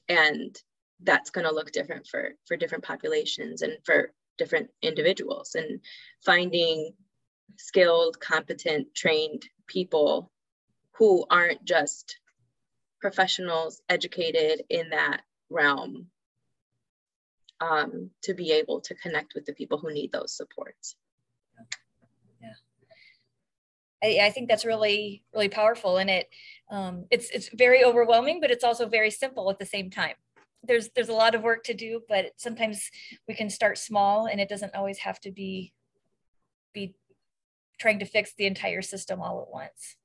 and 0.08 0.56
that's 1.02 1.30
going 1.30 1.46
to 1.46 1.54
look 1.54 1.72
different 1.72 2.06
for 2.06 2.30
for 2.46 2.56
different 2.56 2.84
populations 2.84 3.62
and 3.62 3.78
for 3.84 4.12
different 4.38 4.70
individuals 4.80 5.54
and 5.54 5.80
finding 6.24 6.92
skilled, 7.58 8.18
competent, 8.20 8.94
trained 8.94 9.42
people 9.66 10.30
who 10.92 11.26
aren't 11.30 11.64
just 11.64 12.18
professionals 13.02 13.82
educated 13.88 14.62
in 14.70 14.88
that 14.90 15.22
realm 15.50 16.06
um, 17.60 18.10
to 18.22 18.32
be 18.32 18.52
able 18.52 18.80
to 18.80 18.94
connect 18.94 19.34
with 19.34 19.44
the 19.44 19.52
people 19.52 19.76
who 19.76 19.92
need 19.92 20.12
those 20.12 20.34
supports. 20.34 20.96
Yeah, 22.40 22.54
I, 24.02 24.26
I 24.26 24.30
think 24.30 24.48
that's 24.48 24.64
really 24.64 25.24
really 25.34 25.48
powerful, 25.48 25.98
and 25.98 26.08
it 26.08 26.30
um, 26.70 27.04
it's 27.10 27.28
it's 27.30 27.50
very 27.52 27.84
overwhelming, 27.84 28.40
but 28.40 28.50
it's 28.50 28.64
also 28.64 28.88
very 28.88 29.10
simple 29.10 29.50
at 29.50 29.58
the 29.58 29.66
same 29.66 29.90
time. 29.90 30.14
There's 30.62 30.88
there's 30.94 31.08
a 31.08 31.14
lot 31.14 31.34
of 31.34 31.42
work 31.42 31.64
to 31.64 31.74
do, 31.74 32.02
but 32.08 32.32
sometimes 32.36 32.88
we 33.28 33.34
can 33.34 33.50
start 33.50 33.78
small, 33.78 34.26
and 34.26 34.40
it 34.40 34.48
doesn't 34.48 34.76
always 34.76 34.98
have 34.98 35.20
to 35.20 35.32
be 35.32 35.72
be 36.72 36.94
trying 37.78 37.98
to 37.98 38.06
fix 38.06 38.32
the 38.34 38.46
entire 38.46 38.80
system 38.80 39.20
all 39.20 39.42
at 39.42 39.52
once 39.52 39.96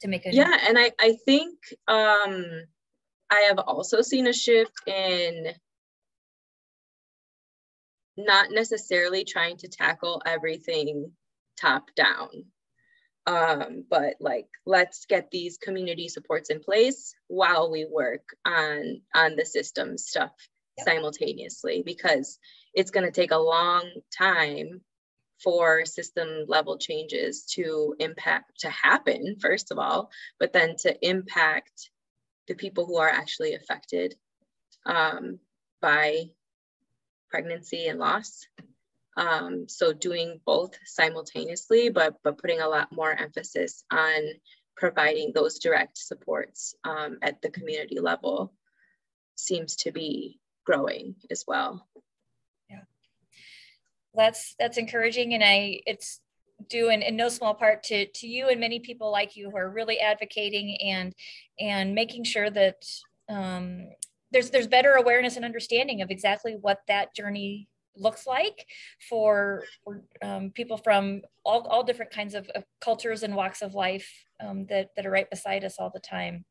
to 0.00 0.08
make 0.08 0.26
it 0.26 0.34
yeah 0.34 0.56
and 0.68 0.78
i 0.78 0.90
i 1.00 1.16
think 1.24 1.58
um 1.86 2.44
i 3.30 3.40
have 3.48 3.58
also 3.58 4.00
seen 4.00 4.26
a 4.26 4.32
shift 4.32 4.72
in 4.86 5.48
not 8.16 8.50
necessarily 8.50 9.24
trying 9.24 9.56
to 9.56 9.68
tackle 9.68 10.20
everything 10.26 11.12
top 11.56 11.90
down 11.94 12.28
um, 13.28 13.84
but 13.90 14.14
like 14.20 14.46
let's 14.64 15.04
get 15.04 15.30
these 15.30 15.58
community 15.58 16.08
supports 16.08 16.48
in 16.48 16.60
place 16.60 17.14
while 17.26 17.70
we 17.70 17.84
work 17.84 18.22
on 18.46 19.02
on 19.14 19.36
the 19.36 19.44
system 19.44 19.98
stuff 19.98 20.32
yep. 20.78 20.86
simultaneously 20.86 21.82
because 21.84 22.38
it's 22.72 22.90
going 22.90 23.04
to 23.04 23.12
take 23.12 23.30
a 23.30 23.36
long 23.36 23.90
time 24.16 24.80
for 25.42 25.84
system 25.84 26.44
level 26.46 26.78
changes 26.78 27.44
to 27.44 27.94
impact 27.98 28.60
to 28.60 28.70
happen 28.70 29.36
first 29.40 29.70
of 29.70 29.78
all 29.78 30.10
but 30.38 30.52
then 30.52 30.74
to 30.76 30.96
impact 31.06 31.90
the 32.48 32.54
people 32.54 32.86
who 32.86 32.96
are 32.96 33.08
actually 33.08 33.54
affected 33.54 34.14
um, 34.86 35.38
by 35.80 36.24
pregnancy 37.30 37.86
and 37.86 37.98
loss. 37.98 38.46
Um, 39.16 39.68
so 39.68 39.92
doing 39.92 40.40
both 40.46 40.78
simultaneously 40.84 41.90
but 41.90 42.16
but 42.22 42.38
putting 42.38 42.60
a 42.60 42.68
lot 42.68 42.92
more 42.92 43.12
emphasis 43.12 43.84
on 43.90 44.22
providing 44.76 45.32
those 45.34 45.58
direct 45.58 45.98
supports 45.98 46.74
um, 46.84 47.18
at 47.20 47.42
the 47.42 47.50
community 47.50 47.98
level 47.98 48.52
seems 49.34 49.74
to 49.76 49.90
be 49.90 50.38
growing 50.64 51.16
as 51.30 51.44
well 51.48 51.88
that's 54.18 54.54
that's 54.58 54.76
encouraging. 54.76 55.34
And 55.34 55.42
i 55.42 55.80
it's 55.86 56.20
due 56.68 56.90
in, 56.90 57.02
in 57.02 57.16
no 57.16 57.28
small 57.28 57.54
part 57.54 57.82
to 57.84 58.06
to 58.06 58.26
you 58.26 58.48
and 58.48 58.60
many 58.60 58.80
people 58.80 59.12
like 59.12 59.36
you 59.36 59.48
who 59.50 59.56
are 59.56 59.70
really 59.70 60.00
advocating 60.00 60.76
and 60.82 61.14
and 61.60 61.94
making 61.94 62.24
sure 62.24 62.50
that 62.50 62.84
um, 63.28 63.88
there's 64.32 64.50
there's 64.50 64.66
better 64.66 64.92
awareness 64.94 65.36
and 65.36 65.44
understanding 65.44 66.02
of 66.02 66.10
exactly 66.10 66.56
what 66.60 66.80
that 66.88 67.14
journey 67.14 67.68
looks 67.98 68.26
like 68.26 68.66
for, 69.08 69.64
for 69.84 70.02
um, 70.22 70.50
people 70.50 70.76
from 70.76 71.20
all, 71.44 71.66
all 71.66 71.82
different 71.82 72.12
kinds 72.12 72.34
of, 72.34 72.48
of, 72.54 72.64
cultures 72.80 73.22
and 73.22 73.34
walks 73.34 73.60
of 73.60 73.74
life 73.74 74.08
um, 74.40 74.66
that, 74.66 74.90
that 74.94 75.04
are 75.04 75.10
right 75.10 75.28
beside 75.30 75.64
us 75.64 75.76
all 75.78 75.90
the 75.92 76.00
time 76.00 76.44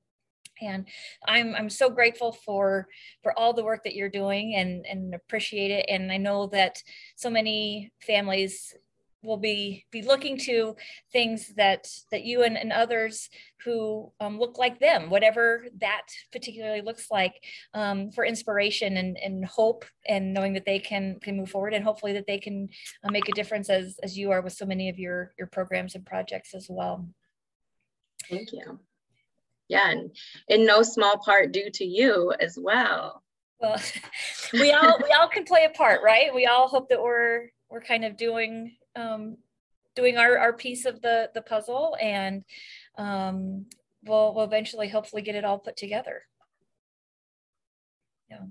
and 0.62 0.88
I'm 1.26 1.56
I'm 1.56 1.70
so 1.70 1.90
grateful 1.90 2.32
for 2.32 2.88
for 3.24 3.38
all 3.38 3.54
the 3.54 3.64
work 3.64 3.84
that 3.84 3.96
you're 3.96 4.10
doing 4.10 4.56
and 4.56 4.86
and 4.86 5.14
appreciate 5.14 5.72
it. 5.72 5.86
And 5.90 6.12
I 6.12 6.18
know 6.18 6.48
that 6.48 6.82
so 7.16 7.30
many 7.30 7.92
families 8.02 8.76
will 9.24 9.38
be 9.38 9.86
be 9.92 10.02
looking 10.02 10.38
to 10.38 10.76
things 11.12 11.54
that 11.56 11.88
that 12.12 12.24
you 12.24 12.44
and, 12.44 12.58
and 12.58 12.72
others 12.72 13.30
who 13.66 14.12
um, 14.20 14.40
look 14.40 14.58
like 14.58 14.80
them 14.80 15.10
whatever 15.10 15.66
that 15.80 16.04
particularly 16.32 16.82
looks 16.82 17.12
like 17.12 17.44
um, 17.74 18.12
for 18.12 18.26
inspiration 18.26 18.98
and, 18.98 19.18
and 19.18 19.46
hope 19.46 19.86
and 20.08 20.34
knowing 20.34 20.54
that 20.54 20.66
they 20.66 20.80
can 20.80 21.20
can 21.22 21.38
move 21.38 21.50
forward 21.50 21.74
and 21.74 21.84
hopefully 21.84 22.14
that 22.14 22.28
they 22.28 22.40
can 22.40 22.70
uh, 23.04 23.12
make 23.12 23.28
a 23.28 23.34
difference 23.34 23.70
as 23.70 24.00
as 24.04 24.18
you 24.18 24.32
are 24.32 24.42
with 24.42 24.54
so 24.54 24.66
many 24.66 24.90
of 24.90 25.00
your 25.00 25.34
your 25.38 25.48
programs 25.48 25.96
and 25.96 26.06
projects 26.06 26.54
as 26.54 26.68
well 26.70 27.08
thank 28.30 28.52
you 28.52 28.80
yeah, 29.68 29.90
and 29.90 30.16
in 30.48 30.66
no 30.66 30.82
small 30.84 31.18
part 31.18 31.52
due 31.52 31.70
to 31.72 31.86
you 31.86 32.34
as 32.40 32.58
well. 32.60 33.24
Well, 33.60 33.82
we 34.54 34.72
all 34.72 35.00
we 35.04 35.12
all 35.12 35.28
can 35.28 35.44
play 35.44 35.66
a 35.66 35.76
part, 35.76 36.02
right? 36.04 36.34
We 36.34 36.46
all 36.46 36.68
hope 36.68 36.90
that 36.90 37.02
we're 37.02 37.50
we're 37.70 37.82
kind 37.82 38.06
of 38.06 38.18
doing 38.18 38.76
um, 38.96 39.38
doing 39.96 40.18
our, 40.18 40.38
our 40.38 40.54
piece 40.54 40.86
of 40.86 41.02
the 41.02 41.30
the 41.34 41.42
puzzle, 41.42 41.98
and 42.02 42.44
um, 42.98 43.66
we'll 44.06 44.34
we'll 44.34 44.46
eventually 44.46 44.88
hopefully 44.88 45.22
get 45.22 45.36
it 45.36 45.44
all 45.44 45.60
put 45.60 45.76
together. 45.76 46.24
Yeah. 48.30 48.46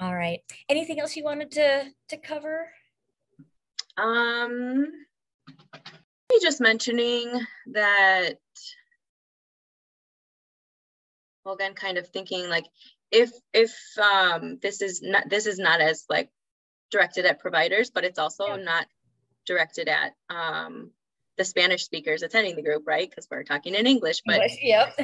All 0.00 0.14
right. 0.14 0.40
Anything 0.68 1.00
else 1.00 1.16
you 1.16 1.24
wanted 1.24 1.50
to 1.52 1.84
to 2.08 2.16
cover? 2.16 2.68
Um, 3.96 4.86
just 6.42 6.60
mentioning 6.60 7.40
that. 7.72 8.34
Well, 11.48 11.54
again, 11.54 11.72
kind 11.72 11.96
of 11.96 12.06
thinking 12.08 12.50
like 12.50 12.66
if 13.10 13.30
if 13.54 13.74
um, 13.98 14.58
this 14.60 14.82
is 14.82 15.00
not 15.00 15.30
this 15.30 15.46
is 15.46 15.58
not 15.58 15.80
as 15.80 16.04
like 16.10 16.28
directed 16.90 17.24
at 17.24 17.40
providers, 17.40 17.90
but 17.90 18.04
it's 18.04 18.18
also 18.18 18.48
yeah. 18.48 18.56
not 18.56 18.86
directed 19.46 19.88
at 19.88 20.12
um, 20.28 20.90
the 21.38 21.46
Spanish 21.46 21.84
speakers 21.84 22.22
attending 22.22 22.54
the 22.54 22.60
group, 22.60 22.82
right? 22.86 23.08
Because 23.08 23.26
we're 23.30 23.44
talking 23.44 23.74
in 23.74 23.86
English. 23.86 24.20
But 24.26 24.42
English, 24.42 24.58
yep. 24.60 25.00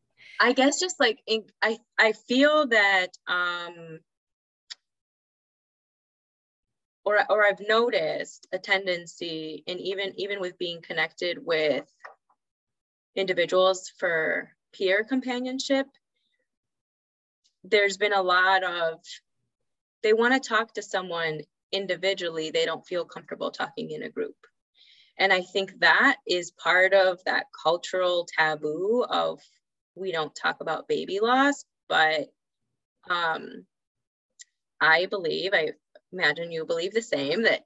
I 0.40 0.52
guess 0.52 0.78
just 0.78 1.00
like 1.00 1.18
in, 1.26 1.42
I 1.60 1.78
I 1.98 2.12
feel 2.12 2.68
that 2.68 3.08
um, 3.26 3.98
or 7.04 7.18
or 7.28 7.44
I've 7.44 7.66
noticed 7.68 8.46
a 8.52 8.58
tendency 8.60 9.64
in 9.66 9.80
even 9.80 10.12
even 10.16 10.40
with 10.40 10.58
being 10.58 10.80
connected 10.80 11.44
with 11.44 11.92
individuals 13.16 13.90
for 13.98 14.52
peer 14.72 15.04
companionship 15.04 15.86
there's 17.64 17.96
been 17.96 18.12
a 18.12 18.22
lot 18.22 18.64
of 18.64 19.00
they 20.02 20.12
want 20.12 20.34
to 20.34 20.48
talk 20.48 20.72
to 20.74 20.82
someone 20.82 21.40
individually 21.72 22.50
they 22.50 22.64
don't 22.64 22.86
feel 22.86 23.04
comfortable 23.04 23.50
talking 23.50 23.90
in 23.90 24.02
a 24.02 24.08
group. 24.10 24.36
And 25.18 25.32
i 25.32 25.42
think 25.42 25.80
that 25.80 26.16
is 26.26 26.50
part 26.52 26.94
of 26.94 27.18
that 27.24 27.46
cultural 27.64 28.26
taboo 28.38 29.04
of 29.08 29.40
we 29.94 30.12
don't 30.12 30.34
talk 30.34 30.58
about 30.60 30.88
baby 30.88 31.18
loss 31.20 31.64
but 31.88 32.28
um, 33.10 33.66
i 34.80 35.06
believe 35.06 35.52
i 35.54 35.72
imagine 36.12 36.52
you 36.52 36.64
believe 36.64 36.94
the 36.94 37.02
same 37.02 37.42
that 37.42 37.64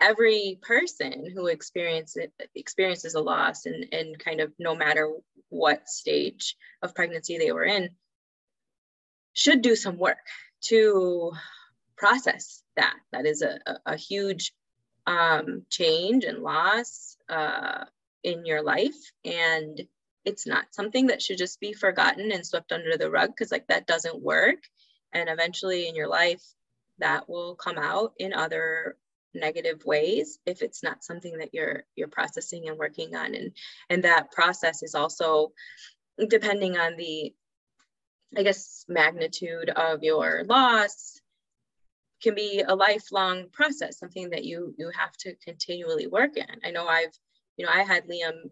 every 0.00 0.58
person 0.62 1.28
who 1.32 1.46
experiences 1.46 2.28
experiences 2.54 3.14
a 3.14 3.20
loss 3.20 3.66
and, 3.66 3.86
and 3.92 4.18
kind 4.18 4.40
of 4.40 4.52
no 4.58 4.74
matter 4.74 5.12
what 5.48 5.88
stage 5.88 6.56
of 6.82 6.94
pregnancy 6.94 7.38
they 7.38 7.52
were 7.52 7.64
in 7.64 7.90
should 9.32 9.62
do 9.62 9.76
some 9.76 9.98
work 9.98 10.18
to 10.60 11.32
process 11.96 12.62
that. 12.76 12.96
That 13.12 13.26
is 13.26 13.42
a, 13.42 13.58
a, 13.66 13.92
a 13.92 13.96
huge 13.96 14.52
um, 15.06 15.62
change 15.70 16.24
and 16.24 16.42
loss 16.42 17.16
uh, 17.28 17.84
in 18.22 18.46
your 18.46 18.62
life. 18.62 18.96
And 19.24 19.80
it's 20.24 20.46
not 20.46 20.66
something 20.74 21.06
that 21.06 21.22
should 21.22 21.38
just 21.38 21.60
be 21.60 21.72
forgotten 21.72 22.30
and 22.32 22.46
swept 22.46 22.72
under 22.72 22.96
the 22.96 23.10
rug 23.10 23.30
because, 23.30 23.50
like, 23.50 23.68
that 23.68 23.86
doesn't 23.86 24.22
work. 24.22 24.58
And 25.12 25.28
eventually 25.28 25.88
in 25.88 25.94
your 25.94 26.08
life, 26.08 26.42
that 26.98 27.28
will 27.28 27.54
come 27.54 27.78
out 27.78 28.12
in 28.18 28.34
other 28.34 28.96
negative 29.34 29.84
ways 29.84 30.38
if 30.46 30.62
it's 30.62 30.82
not 30.82 31.04
something 31.04 31.38
that 31.38 31.52
you're 31.52 31.84
you're 31.96 32.08
processing 32.08 32.68
and 32.68 32.78
working 32.78 33.14
on 33.14 33.34
and 33.34 33.52
and 33.90 34.04
that 34.04 34.32
process 34.32 34.82
is 34.82 34.94
also 34.94 35.52
depending 36.28 36.78
on 36.78 36.96
the 36.96 37.32
I 38.36 38.42
guess, 38.42 38.84
magnitude 38.88 39.70
of 39.70 40.02
your 40.02 40.44
loss 40.44 41.20
can 42.22 42.34
be 42.34 42.62
a 42.66 42.74
lifelong 42.74 43.48
process, 43.52 43.98
something 43.98 44.30
that 44.30 44.44
you 44.44 44.74
you 44.76 44.90
have 44.96 45.12
to 45.18 45.34
continually 45.36 46.06
work 46.06 46.36
in. 46.36 46.46
I 46.64 46.70
know 46.70 46.86
I've, 46.86 47.16
you 47.56 47.64
know, 47.64 47.72
I 47.72 47.82
had 47.82 48.06
Liam 48.08 48.50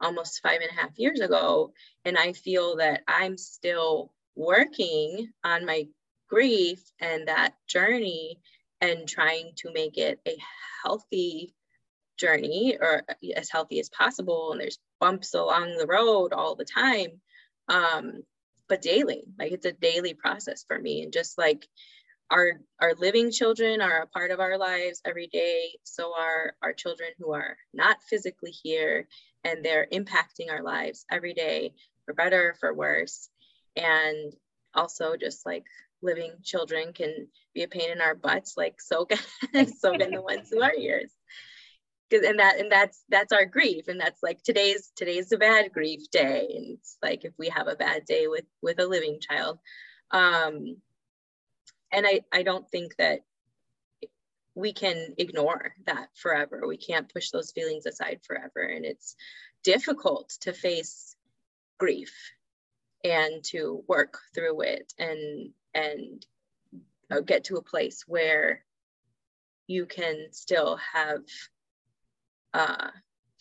almost 0.00 0.42
five 0.42 0.60
and 0.60 0.70
a 0.70 0.80
half 0.80 0.98
years 0.98 1.20
ago, 1.20 1.72
and 2.04 2.16
I 2.16 2.32
feel 2.32 2.76
that 2.76 3.02
I'm 3.08 3.36
still 3.36 4.12
working 4.36 5.32
on 5.42 5.64
my 5.66 5.88
grief 6.28 6.80
and 7.00 7.26
that 7.28 7.54
journey 7.66 8.38
and 8.80 9.08
trying 9.08 9.52
to 9.56 9.72
make 9.72 9.96
it 9.98 10.20
a 10.26 10.36
healthy 10.84 11.54
journey 12.18 12.76
or 12.80 13.02
as 13.34 13.50
healthy 13.50 13.80
as 13.80 13.88
possible. 13.88 14.52
And 14.52 14.60
there's 14.60 14.78
bumps 15.00 15.34
along 15.34 15.76
the 15.76 15.86
road 15.86 16.32
all 16.32 16.54
the 16.54 16.64
time. 16.64 17.20
Um, 17.68 18.22
but 18.68 18.82
daily 18.82 19.24
like 19.38 19.52
it's 19.52 19.66
a 19.66 19.72
daily 19.72 20.14
process 20.14 20.64
for 20.66 20.78
me 20.78 21.02
and 21.02 21.12
just 21.12 21.38
like 21.38 21.66
our 22.30 22.60
our 22.80 22.94
living 22.98 23.30
children 23.30 23.80
are 23.80 24.02
a 24.02 24.06
part 24.06 24.30
of 24.30 24.40
our 24.40 24.58
lives 24.58 25.00
every 25.04 25.28
day 25.28 25.70
so 25.84 26.12
are 26.18 26.54
our 26.62 26.72
children 26.72 27.10
who 27.18 27.32
are 27.32 27.56
not 27.72 28.02
physically 28.08 28.50
here 28.50 29.06
and 29.44 29.64
they're 29.64 29.86
impacting 29.92 30.50
our 30.50 30.62
lives 30.62 31.04
every 31.10 31.34
day 31.34 31.72
for 32.04 32.14
better 32.14 32.56
for 32.58 32.74
worse 32.74 33.28
and 33.76 34.32
also 34.74 35.16
just 35.16 35.46
like 35.46 35.64
living 36.02 36.32
children 36.42 36.92
can 36.92 37.28
be 37.54 37.62
a 37.62 37.68
pain 37.68 37.90
in 37.90 38.00
our 38.00 38.14
butts 38.14 38.54
like 38.56 38.80
so 38.80 39.04
can 39.04 39.18
so 39.66 39.96
can 39.96 40.10
the 40.10 40.22
ones 40.22 40.48
who 40.50 40.62
are 40.62 40.74
yours. 40.74 41.10
Because 42.08 42.26
and 42.26 42.38
that 42.38 42.60
and 42.60 42.70
that's 42.70 43.02
that's 43.08 43.32
our 43.32 43.46
grief 43.46 43.88
and 43.88 44.00
that's 44.00 44.22
like 44.22 44.42
today's 44.42 44.92
today's 44.94 45.32
a 45.32 45.36
bad 45.36 45.72
grief 45.72 46.02
day 46.12 46.46
and 46.56 46.78
it's 46.78 46.96
like 47.02 47.24
if 47.24 47.32
we 47.38 47.48
have 47.48 47.66
a 47.66 47.74
bad 47.74 48.04
day 48.04 48.28
with 48.28 48.44
with 48.62 48.78
a 48.78 48.86
living 48.86 49.18
child. 49.20 49.58
Um 50.10 50.76
and 51.92 52.06
i 52.06 52.20
i 52.32 52.42
don't 52.42 52.68
think 52.70 52.96
that 52.96 53.20
we 54.54 54.72
can 54.72 55.14
ignore 55.18 55.74
that 55.84 56.08
forever. 56.14 56.62
We 56.66 56.78
can't 56.78 57.12
push 57.12 57.30
those 57.30 57.52
feelings 57.52 57.84
aside 57.84 58.20
forever 58.26 58.60
and 58.60 58.86
it's 58.86 59.14
difficult 59.62 60.30
to 60.40 60.52
face 60.52 61.14
grief 61.78 62.14
and 63.04 63.44
to 63.44 63.84
work 63.86 64.18
through 64.34 64.62
it 64.62 64.92
and 64.98 65.50
and 65.76 66.24
uh, 67.10 67.20
get 67.20 67.44
to 67.44 67.56
a 67.56 67.62
place 67.62 68.04
where 68.06 68.64
you 69.66 69.86
can 69.86 70.28
still 70.32 70.78
have 70.92 71.22
uh, 72.54 72.88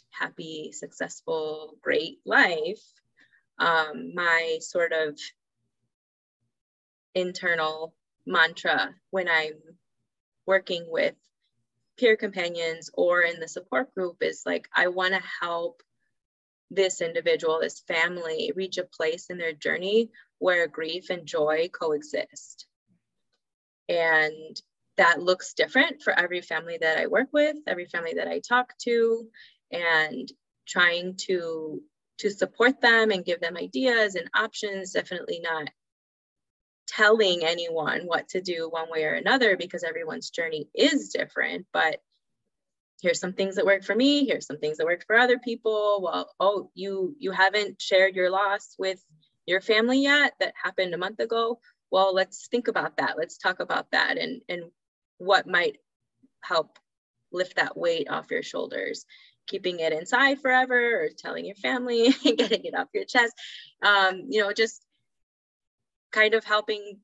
happy, 0.10 0.72
successful, 0.72 1.78
great 1.82 2.20
life, 2.26 2.84
um, 3.60 4.12
my 4.14 4.58
sort 4.60 4.92
of 4.92 5.18
internal 7.14 7.94
mantra 8.26 8.94
when 9.12 9.30
I'm 9.30 9.54
working 10.46 10.86
with 10.90 11.16
peer 11.98 12.18
companions 12.18 12.90
or 12.94 13.22
in 13.22 13.40
the 13.40 13.48
support 13.48 13.94
group 13.96 14.18
is 14.22 14.44
like, 14.46 14.68
I 14.76 14.90
want 14.90 15.14
to 15.14 15.22
help 15.42 15.82
this 16.70 17.00
individual, 17.00 17.60
this 17.62 17.80
family 17.88 18.52
reach 18.54 18.78
a 18.78 18.84
place 18.84 19.30
in 19.30 19.38
their 19.38 19.54
journey 19.54 20.10
where 20.40 20.68
grief 20.68 21.10
and 21.10 21.26
joy 21.26 21.70
coexist. 21.72 22.68
And 23.88 24.62
that 24.98 25.22
looks 25.22 25.54
different 25.54 26.02
for 26.02 26.18
every 26.18 26.42
family 26.42 26.78
that 26.80 26.98
I 26.98 27.08
work 27.08 27.28
with, 27.34 27.58
every 27.68 27.86
family 27.86 28.14
that 28.16 28.28
I 28.28 28.40
talk 28.40 28.74
to, 28.84 29.28
and 29.72 30.32
trying 30.68 31.16
to 31.28 31.82
to 32.18 32.30
support 32.30 32.80
them 32.80 33.12
and 33.12 33.26
give 33.26 33.42
them 33.42 33.58
ideas 33.58 34.16
and 34.16 34.30
options, 34.34 34.94
definitely 34.94 35.42
not 35.42 35.70
telling 36.88 37.44
anyone 37.44 38.02
what 38.06 38.30
to 38.30 38.42
do 38.42 38.70
one 38.70 38.90
way 38.90 39.04
or 39.04 39.14
another 39.14 39.58
because 39.58 39.84
everyone's 39.84 40.30
journey 40.30 40.70
is 40.74 41.10
different, 41.10 41.66
but 41.74 42.00
here's 43.02 43.20
some 43.20 43.34
things 43.34 43.56
that 43.56 43.66
work 43.66 43.84
for 43.84 43.96
me, 43.96 44.26
here's 44.26 44.46
some 44.46 44.60
things 44.60 44.78
that 44.78 44.86
work 44.86 45.04
for 45.06 45.18
other 45.18 45.40
people. 45.40 46.00
Well, 46.02 46.34
oh, 46.40 46.70
you 46.74 47.16
you 47.20 47.32
haven't 47.32 47.82
shared 47.82 48.16
your 48.16 48.30
loss 48.30 48.76
with 48.78 49.04
your 49.46 49.62
family 49.62 50.02
yet 50.02 50.34
that 50.40 50.54
happened 50.62 50.94
a 50.94 50.98
month 50.98 51.20
ago? 51.20 51.60
Well 51.92 52.14
let's 52.14 52.48
think 52.48 52.68
about 52.68 52.98
that. 52.98 53.18
Let's 53.18 53.38
talk 53.38 53.60
about 53.60 53.92
that 53.92 54.18
and 54.18 54.42
and 54.50 54.64
what 55.18 55.48
might 55.48 55.78
help 56.42 56.78
lift 57.32 57.56
that 57.56 57.78
weight 57.78 58.10
off 58.10 58.32
your 58.32 58.44
shoulders. 58.44 59.06
Keeping 59.48 59.80
it 59.80 59.94
inside 59.94 60.42
forever 60.42 61.04
or 61.04 61.10
telling 61.16 61.46
your 61.46 61.56
family 61.56 62.12
getting 62.24 62.66
it 62.66 62.76
off 62.76 62.88
your 62.94 63.06
chest. 63.06 63.34
Um, 63.84 64.24
you 64.30 64.42
know 64.42 64.52
just 64.54 64.82
kind 66.12 66.34
of 66.34 66.46
helping 66.46 67.00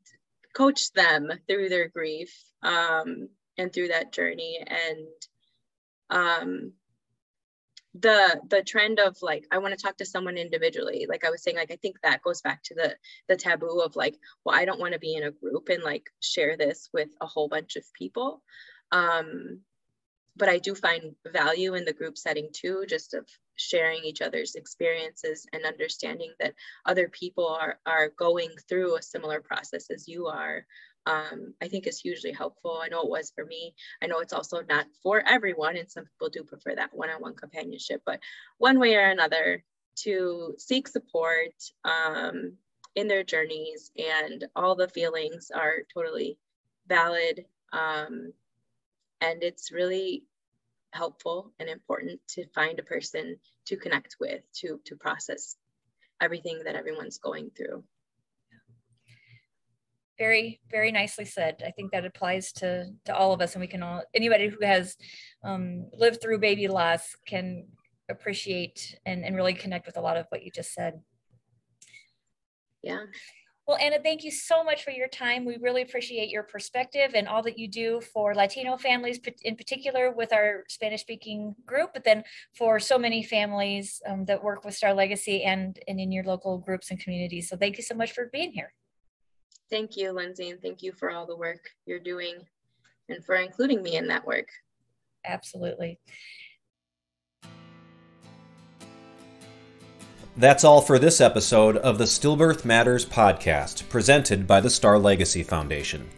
coach 0.53 0.91
them 0.93 1.29
through 1.47 1.69
their 1.69 1.89
grief 1.89 2.33
um, 2.63 3.29
and 3.57 3.71
through 3.71 3.89
that 3.89 4.13
journey. 4.13 4.59
And 4.65 5.07
um, 6.09 6.73
the 7.95 8.39
the 8.49 8.63
trend 8.63 8.99
of 8.99 9.17
like 9.21 9.45
i 9.51 9.57
want 9.57 9.77
to 9.77 9.81
talk 9.81 9.97
to 9.97 10.05
someone 10.05 10.37
individually 10.37 11.05
like 11.09 11.25
i 11.25 11.29
was 11.29 11.43
saying 11.43 11.57
like 11.57 11.71
i 11.71 11.75
think 11.75 11.97
that 12.01 12.21
goes 12.21 12.41
back 12.41 12.63
to 12.63 12.73
the 12.73 12.95
the 13.27 13.35
taboo 13.35 13.81
of 13.81 13.95
like 13.97 14.15
well 14.45 14.55
i 14.57 14.63
don't 14.63 14.79
want 14.79 14.93
to 14.93 14.99
be 14.99 15.13
in 15.13 15.23
a 15.23 15.31
group 15.31 15.67
and 15.67 15.83
like 15.83 16.09
share 16.21 16.55
this 16.55 16.89
with 16.93 17.09
a 17.19 17.25
whole 17.25 17.49
bunch 17.49 17.75
of 17.75 17.83
people 17.93 18.41
um 18.93 19.59
but 20.37 20.49
I 20.49 20.59
do 20.59 20.75
find 20.75 21.15
value 21.27 21.75
in 21.75 21.85
the 21.85 21.93
group 21.93 22.17
setting 22.17 22.49
too, 22.53 22.85
just 22.87 23.13
of 23.13 23.27
sharing 23.55 24.03
each 24.03 24.21
other's 24.21 24.55
experiences 24.55 25.45
and 25.53 25.65
understanding 25.65 26.33
that 26.39 26.53
other 26.85 27.09
people 27.09 27.47
are 27.47 27.79
are 27.85 28.09
going 28.17 28.49
through 28.67 28.95
a 28.95 29.01
similar 29.01 29.41
process 29.41 29.89
as 29.89 30.07
you 30.07 30.27
are. 30.27 30.65
Um, 31.05 31.55
I 31.61 31.67
think 31.67 31.87
is 31.87 31.99
hugely 31.99 32.31
helpful. 32.31 32.79
I 32.83 32.89
know 32.89 33.01
it 33.01 33.09
was 33.09 33.31
for 33.35 33.43
me. 33.43 33.73
I 34.01 34.07
know 34.07 34.19
it's 34.19 34.33
also 34.33 34.61
not 34.61 34.85
for 35.01 35.23
everyone, 35.25 35.77
and 35.77 35.89
some 35.89 36.05
people 36.05 36.29
do 36.29 36.43
prefer 36.43 36.75
that 36.75 36.93
one-on-one 36.93 37.35
companionship. 37.35 38.03
But 38.05 38.19
one 38.57 38.79
way 38.79 38.95
or 38.95 39.09
another, 39.09 39.63
to 40.03 40.55
seek 40.57 40.87
support 40.87 41.53
um, 41.83 42.53
in 42.95 43.07
their 43.07 43.23
journeys, 43.23 43.91
and 43.97 44.45
all 44.55 44.75
the 44.75 44.87
feelings 44.87 45.51
are 45.53 45.77
totally 45.93 46.37
valid. 46.87 47.45
Um, 47.73 48.33
and 49.21 49.43
it's 49.43 49.71
really 49.71 50.23
helpful 50.93 51.51
and 51.59 51.69
important 51.69 52.19
to 52.27 52.45
find 52.53 52.79
a 52.79 52.83
person 52.83 53.37
to 53.65 53.77
connect 53.77 54.17
with 54.19 54.41
to 54.53 54.79
to 54.85 54.95
process 54.95 55.55
everything 56.19 56.61
that 56.65 56.75
everyone's 56.75 57.17
going 57.17 57.49
through 57.55 57.83
very 60.21 60.61
very 60.69 60.91
nicely 60.91 61.25
said 61.25 61.63
i 61.65 61.71
think 61.71 61.91
that 61.91 62.05
applies 62.05 62.51
to 62.51 62.85
to 63.05 63.15
all 63.15 63.33
of 63.33 63.41
us 63.41 63.55
and 63.55 63.61
we 63.61 63.71
can 63.73 63.81
all 63.81 64.03
anybody 64.13 64.47
who 64.47 64.63
has 64.63 64.95
um, 65.43 65.89
lived 66.03 66.21
through 66.21 66.37
baby 66.37 66.67
loss 66.67 67.15
can 67.25 67.65
appreciate 68.07 68.99
and, 69.07 69.25
and 69.25 69.35
really 69.35 69.55
connect 69.63 69.87
with 69.87 69.97
a 69.97 70.01
lot 70.01 70.17
of 70.17 70.27
what 70.29 70.43
you 70.43 70.51
just 70.51 70.73
said 70.73 70.93
yeah 72.83 73.03
well, 73.67 73.77
Anna, 73.77 73.99
thank 74.03 74.23
you 74.23 74.31
so 74.31 74.63
much 74.65 74.83
for 74.83 74.91
your 74.91 75.07
time. 75.07 75.45
We 75.45 75.55
really 75.61 75.83
appreciate 75.83 76.29
your 76.29 76.43
perspective 76.43 77.11
and 77.13 77.27
all 77.27 77.43
that 77.43 77.59
you 77.59 77.69
do 77.69 78.01
for 78.01 78.33
Latino 78.33 78.75
families, 78.75 79.19
in 79.43 79.55
particular 79.55 80.11
with 80.11 80.33
our 80.33 80.63
Spanish 80.67 81.01
speaking 81.01 81.55
group, 81.65 81.91
but 81.93 82.03
then 82.03 82.23
for 82.57 82.79
so 82.79 82.97
many 82.97 83.23
families 83.23 84.01
um, 84.09 84.25
that 84.25 84.43
work 84.43 84.65
with 84.65 84.73
Star 84.75 84.93
Legacy 84.93 85.43
and, 85.43 85.79
and 85.87 86.01
in 86.01 86.11
your 86.11 86.25
local 86.25 86.57
groups 86.57 86.89
and 86.89 86.99
communities. 86.99 87.47
So 87.47 87.55
thank 87.55 87.77
you 87.77 87.83
so 87.83 87.95
much 87.95 88.11
for 88.11 88.29
being 88.33 88.51
here. 88.51 88.73
Thank 89.71 89.97
you, 89.97 90.11
Lindsay, 90.11 90.49
and 90.49 90.61
thank 90.61 90.83
you 90.83 90.91
for 90.91 91.09
all 91.09 91.25
the 91.25 91.35
work 91.35 91.71
you're 91.85 91.97
doing 91.97 92.35
and 93.09 93.25
for 93.25 93.33
including 93.35 93.81
me 93.81 93.95
in 93.95 94.05
that 94.07 94.27
work. 94.27 94.49
Absolutely. 95.25 95.97
That's 100.37 100.63
all 100.63 100.79
for 100.81 100.99
this 100.99 101.19
episode 101.21 101.77
of 101.77 101.97
the 101.97 102.03
Stillbirth 102.05 102.63
Matters 102.65 103.05
podcast, 103.05 103.89
presented 103.89 104.45
by 104.47 104.61
the 104.61 104.69
Star 104.69 104.99
Legacy 104.99 105.43
Foundation. 105.43 106.09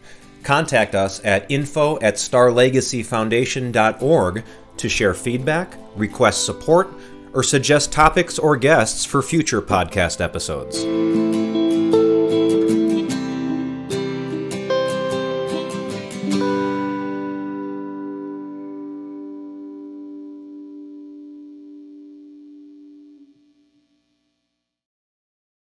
Contact 0.42 0.94
us 0.94 1.20
at 1.24 1.50
info 1.50 1.98
at 2.00 2.14
starlegacyfoundation.org 2.14 4.44
to 4.76 4.88
share 4.88 5.14
feedback, 5.14 5.76
request 5.96 6.44
support, 6.44 6.88
or 7.32 7.42
suggest 7.42 7.90
topics 7.92 8.38
or 8.38 8.56
guests 8.56 9.04
for 9.04 9.20
future 9.22 9.62
podcast 9.62 10.20
episodes. 10.20 10.84